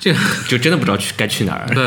[0.00, 1.66] 这个就真的不知道去该去哪儿。
[1.74, 1.86] 对，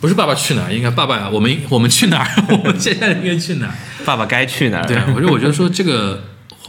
[0.00, 2.44] 不是《爸爸去哪儿》，应该爸爸我们我们去哪儿？
[2.48, 3.74] 我们接下来应该去哪儿？
[4.06, 4.86] 爸爸该去哪儿？
[4.86, 6.24] 对，我觉得我觉得说这个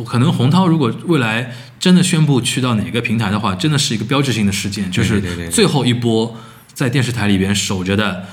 [0.05, 6.37] 可能洪涛如果未来真的宣布去到哪个平台的话，真的是一个标志性的事件，就是对对对最后一波
[6.75, 8.25] 在电视台里边守着的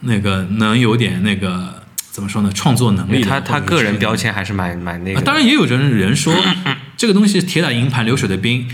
[0.00, 1.82] 那个能有点那个
[2.12, 4.32] 怎么说呢，创作能力他他个人标签。
[4.32, 6.32] 还是蛮蛮那个啊，当然也有人人说
[6.96, 8.68] 这个东西铁打营盘流水的兵。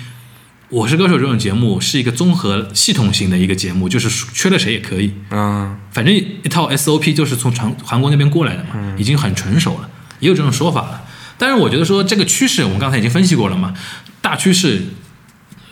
[0.71, 9.89] 我是歌手这种节目是一个综合系统性的一个节目，就是缺了谁也可以，嗯，反正一套 SOP 就是从韩韩国那边过来的嘛，嗯已经很成熟了，
[10.19, 11.03] 也有这种说法了。
[11.39, 13.73] 但是我觉得说这个趋势，我们刚才已经分析过了嘛，
[14.21, 14.83] 大趋势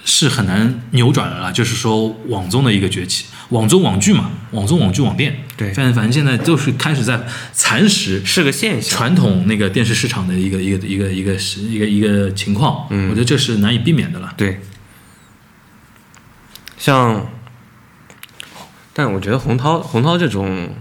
[0.04, 8.98] 是很难扭转的了，就是说网综的一个崛起，网综网剧嘛，网综网剧网店，对反正反正现在就是开始在蚕食是个现象。
[8.98, 14.34] 传统那个电视市场的一个一个一个一个是一个一个情况，嗯我觉得这是难以避免的了。
[14.36, 14.60] 对，
[16.78, 17.28] 像，
[18.92, 20.74] 但我觉得洪涛洪涛这种，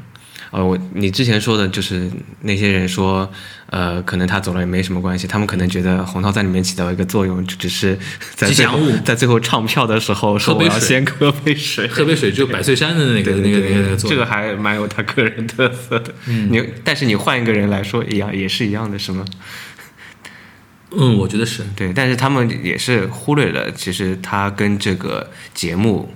[0.51, 3.31] 呃，我你之前说的就是那些人说，
[3.67, 7.97] 呃，可能他走了也没什么关系，他们可能觉得洪涛在里面起到一个作用，就只是
[8.35, 16.13] 在最后在最后唱票的时候说我要先喝杯水，喝杯水就百岁山的那个 那个那个那个这个还蛮有他个人特色的。
[16.27, 19.25] 嗯你但是你换一个人来说，一样也是一样的，是吗？
[20.93, 21.63] 嗯，我觉得是。
[21.73, 26.13] 对，但是他们也是忽略了，其实他跟这个节目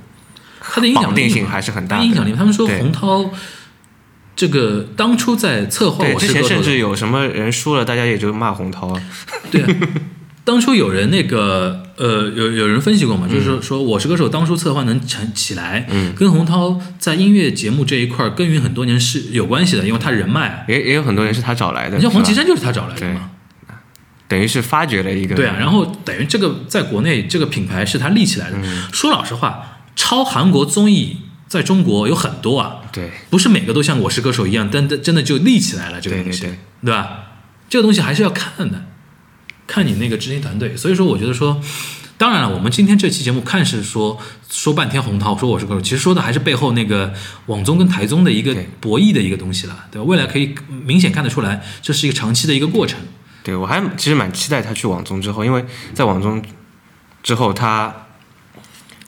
[0.60, 2.04] 它的影响力性还是很大的。
[2.04, 3.32] 影响力，他们说对洪涛
[4.36, 8.94] 这个当初在策划对，我之前甚是歌手的至有什么人输了，大家也就骂洪涛。
[9.50, 9.68] 对啊，
[10.44, 20.60] 当初有人那个呃，有有人分析过嘛，就是说说我是歌手当初策划能成起来，嗯跟洪涛在音乐节目这一块儿耕耘很多年是有关系的，因为他人脉啊。
[20.68, 21.96] 也也有很多人是他找来的。
[21.96, 23.32] 你像黄绮珊就是他找来的嘛，
[24.28, 25.34] 等于是发掘了一个。
[25.34, 28.58] 对啊，然后等于这个在国内这个品牌是他立起来的。
[28.62, 31.18] 嗯说老实话，超韩国综艺
[31.56, 37.20] 在中国有很多啊，对不是每个都像《我是歌手》一样，真的真的就立起来了这个东西，对对对吧？
[37.70, 38.84] 这个东西还是要看的，
[39.66, 40.76] 看你那个执行团队。
[40.76, 41.62] 所以说，我觉得说，
[42.18, 47.14] 当然了，我们今天这期节目看是说说半天洪涛，说我是歌手，其实说的还是背后那个
[47.45, 50.06] 网综跟台综的一个博弈的一个东西了，对吧？
[50.06, 50.53] 未来可以
[50.86, 52.99] 明显看得出来，这是一个长期的一个过程。
[53.43, 56.43] 对，我还其实蛮期待他去网综之后，因为在网综
[57.24, 58.05] 之后他，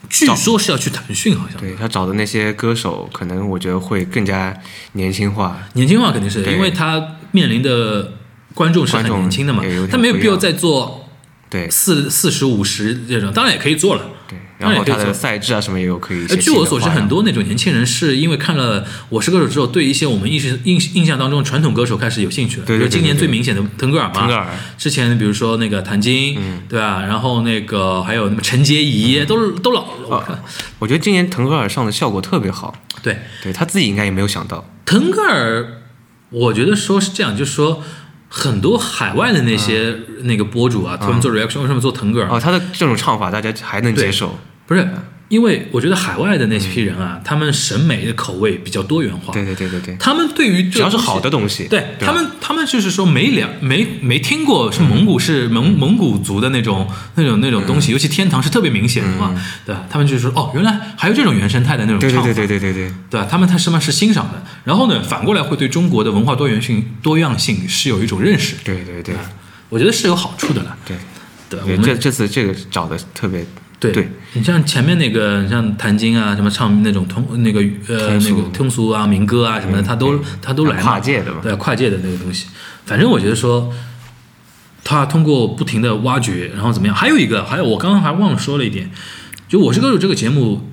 [0.09, 1.59] 据说是要去腾讯，好像。
[1.59, 4.55] 对他找的那些歌手，可能我觉得会更加
[4.93, 5.57] 年轻化。
[5.73, 8.13] 年轻化肯定是，因为他面临的
[8.53, 11.06] 观众是很年轻的嘛他没有必要再做
[11.49, 14.01] 对四四十五十这种，当然也可以做了。
[14.27, 15.13] 对，当然后他的。
[15.13, 22.65] 赛制啊什么也有可以据我所知，很多那种年轻人是因为看了《我是歌手》之后，对一些我们印象印印象当中传统歌手开始有兴趣了。
[22.65, 27.01] 对对对比如今年最明显的腾格尔嘛，腾格尔之前比如说那个谭晶，嗯对吧？
[27.03, 30.07] 然后那个还有那么陈洁仪，都都老了。
[30.09, 30.43] 我看，
[30.79, 34.69] 我觉得今年腾格尔上的效果特别好，对，对他自己应该也没有想到。
[34.85, 35.81] 腾格尔，
[36.29, 37.81] 我觉得说是这样，就是说
[38.29, 42.27] 很多海外的那些那个博主啊，他们做 reaction 为什么做腾格尔？
[42.27, 44.37] 嗯哦，他的这种唱法大家还能接受。
[44.65, 44.87] 不是，
[45.29, 49.33] 因为我觉得海外的那批人啊，他们审美的口味比较多元化。
[49.33, 51.87] 对对对对对，他们对于只要是好的东西，对吧？
[51.99, 55.77] 他们，他们就是说没了没没听过是蒙古是蒙嗯。
[55.77, 59.33] 蒙古族的那种那种那种东西，尤其天堂是特别明显的嘛，
[59.65, 59.85] 对吧？
[59.89, 62.73] 他们就是说哦，原来还有这种原生态的那种嗯对唱法，对对对对。
[62.73, 63.27] 对对，对吧？
[63.29, 69.15] 他们他什么是欣赏的，然后呢，反过来会对中国的文化多元性多样性是有一种认识，对对对。
[69.69, 70.95] 我觉得是有好处的了，对。
[71.49, 71.59] 对？
[71.59, 73.45] 对，我们这这次这个找的特别
[73.79, 82.47] 对对你像前面那个，你像谭晶啊，什么唱那种通那个呃那个通俗啊、民歌啊什么的，他都他都来嘛跨界的嘛对，跨界的那个东西。
[82.85, 83.73] 反正我觉得说，
[84.83, 86.95] 他通过不停的挖掘，然后怎么样？
[86.95, 88.91] 还有一个，还有我刚刚还忘了说了一点，
[89.47, 90.69] 就《我是歌手》这个节目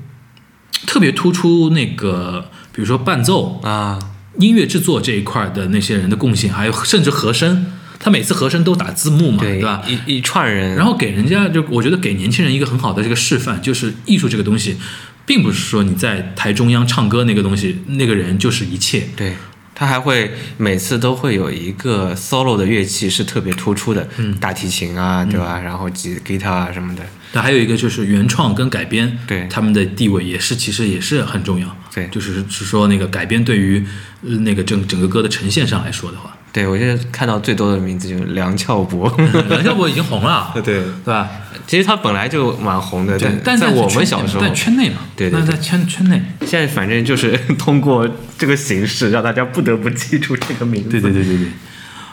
[0.87, 3.99] 特别突出那个，比如说伴奏、啊，
[4.39, 7.73] 音乐制作这一块的那些人的贡献，还有甚至和声，
[8.05, 9.83] 他每次和声都打字幕嘛，对吧？
[9.89, 14.77] 一一串人，然后给人家就我觉得给年轻人一个很好的这个示范，就是艺术这个东西，
[15.25, 19.09] 并不是说你在台中央唱歌那个东西，那个人就是一切。
[19.17, 19.33] 对
[19.75, 25.59] 他还会每次都会有一个 solo 的乐器是特别突出的，嗯大提琴啊，对吧？
[25.59, 27.03] 然后吉 guitar 啊什么的，
[27.33, 31.75] 那还有一个就是原创跟改编，对他们的地位也是其实也是很重要。
[31.93, 33.85] 对就是是说那个改编对于
[34.23, 39.13] 呃那个整整个歌的呈现上来说的话，对我现在看到最多的名字就是梁翘柏，
[39.51, 40.63] 梁翘柏已经红了， 对。
[40.63, 41.29] 对吧？
[41.67, 45.41] 其实他本来就蛮红的，对，但在我们小时候在，圈内嘛，对对对。
[45.41, 50.91] 那在圈圈内，现在反正就是 通过这个形式让大家不得不记住这个名字。
[50.91, 51.47] 对对对对对，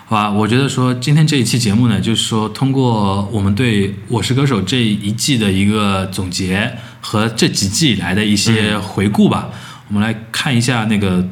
[0.06, 9.50] 好吧，我觉得说今天这一期节目呢，就是说通过我们对《我是歌手》这一季的一个总结和这几季以来的一些回顾吧，
[9.90, 11.24] 我们来看一下那个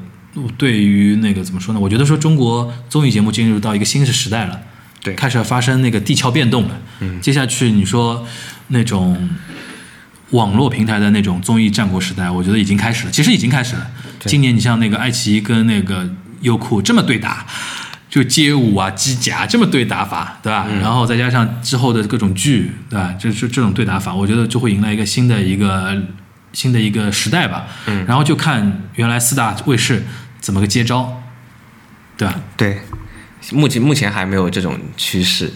[0.58, 1.80] 对于那个怎么说呢？
[1.80, 4.60] 我觉得说中国综艺节目进入到一个新的时代了，
[5.02, 6.80] 对开始发生那个地壳变动了。
[7.00, 8.26] 嗯，接下去你说
[8.68, 9.30] 那种。
[10.32, 13.90] 网络平台的那种综艺战国时代，我觉得已经开始了，其实已经开始了。
[14.26, 16.08] 今年你像那个爱奇艺跟那个
[16.42, 17.48] 优酷这么对打，
[18.12, 20.68] 就街舞啊、机甲这么对打法，对吧？
[20.82, 23.12] 然后再加上之后的各种剧，对吧？
[23.14, 26.00] 就是这种对打法，我觉得就会迎来一个新的一个
[26.54, 27.68] 新的一个时代吧。
[27.86, 30.04] 嗯，然后就看原来四大卫视
[30.40, 31.22] 怎么个接招，
[32.18, 32.36] 对吧？
[32.58, 32.82] 对，
[33.52, 35.52] 目前目前还没有这种趋势，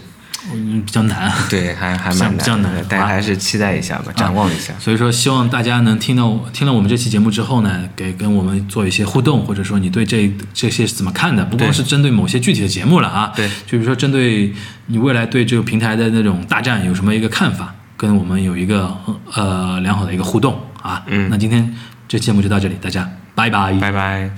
[0.54, 1.32] 嗯，比较难。
[1.50, 4.74] 对，还还蛮比较难的，大家还是期待一下吧，展望一下。
[4.80, 11.46] 所以说，希望大家能听到听了我们这期节目之后呢，给跟我们做一些互动，或者说你对这这些是怎么看的？
[11.46, 14.54] 不光是针对某些具体的节目了啊，对就比如说针对
[14.88, 18.96] 你未来对这个平台的那种大战有什么一个看法，跟我们有一个
[19.34, 21.05] 呃良好的一个互动啊。
[21.07, 21.75] 嗯那今天
[22.07, 24.31] 这期节目就到这里，大家拜拜，拜拜。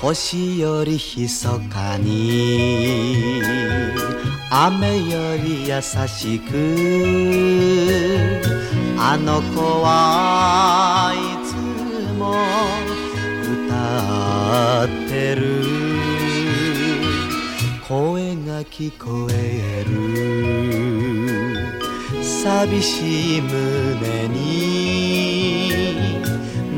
[0.00, 3.42] 星より密かに
[4.48, 6.54] 雨より優しく
[8.96, 11.56] あの子はいつ
[12.16, 12.36] も
[13.66, 15.51] 歌ってる
[18.65, 19.91] 聞こえる
[22.23, 25.69] 寂しい胸に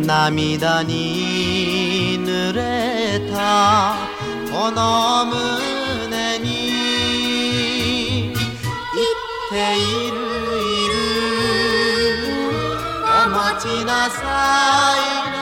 [0.06, 3.96] 涙に濡れた
[4.52, 6.46] この胸に
[8.94, 10.18] 言っている
[10.62, 10.94] いる
[13.04, 14.22] お待ちなさ
[15.30, 15.35] いない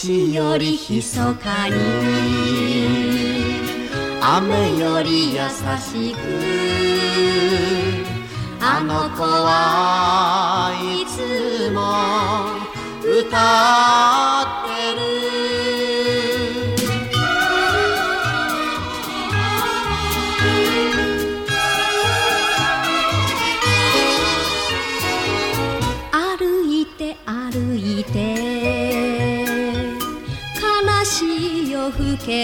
[0.00, 1.74] 星より密かに。
[4.22, 5.40] 雨より優
[5.80, 6.18] しく。
[8.60, 11.18] あの子はいつ
[11.72, 11.80] も
[13.02, 13.38] 歌
[14.44, 14.77] って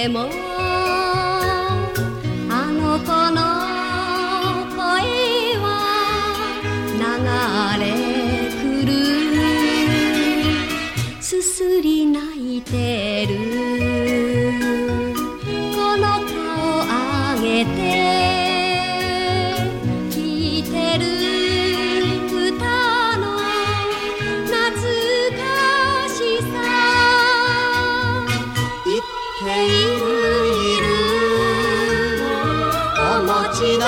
[0.04, 0.43] Nemo.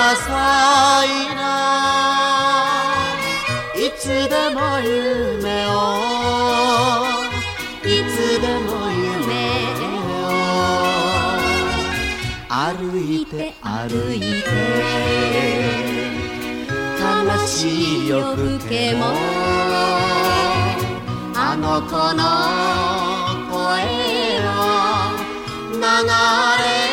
[0.07, 1.43] 待ちなさいな
[3.75, 5.69] いつでも夢を
[7.83, 9.03] いつでも夢
[10.23, 10.25] を
[12.47, 14.45] 歩いて歩いて
[17.01, 17.51] 悲し
[18.05, 18.23] い夜
[18.59, 19.07] 更けも
[21.35, 22.23] あの子の
[23.51, 23.59] 声
[24.39, 24.47] は
[25.73, 25.79] 流
[26.63, 26.86] れ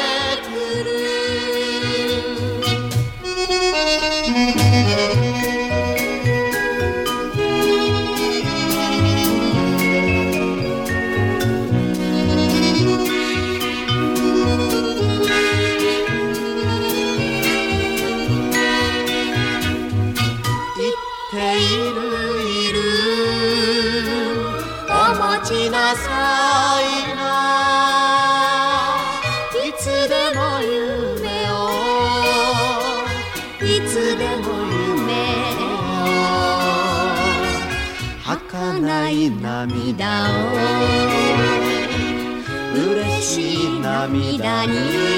[44.06, 45.13] 涙に。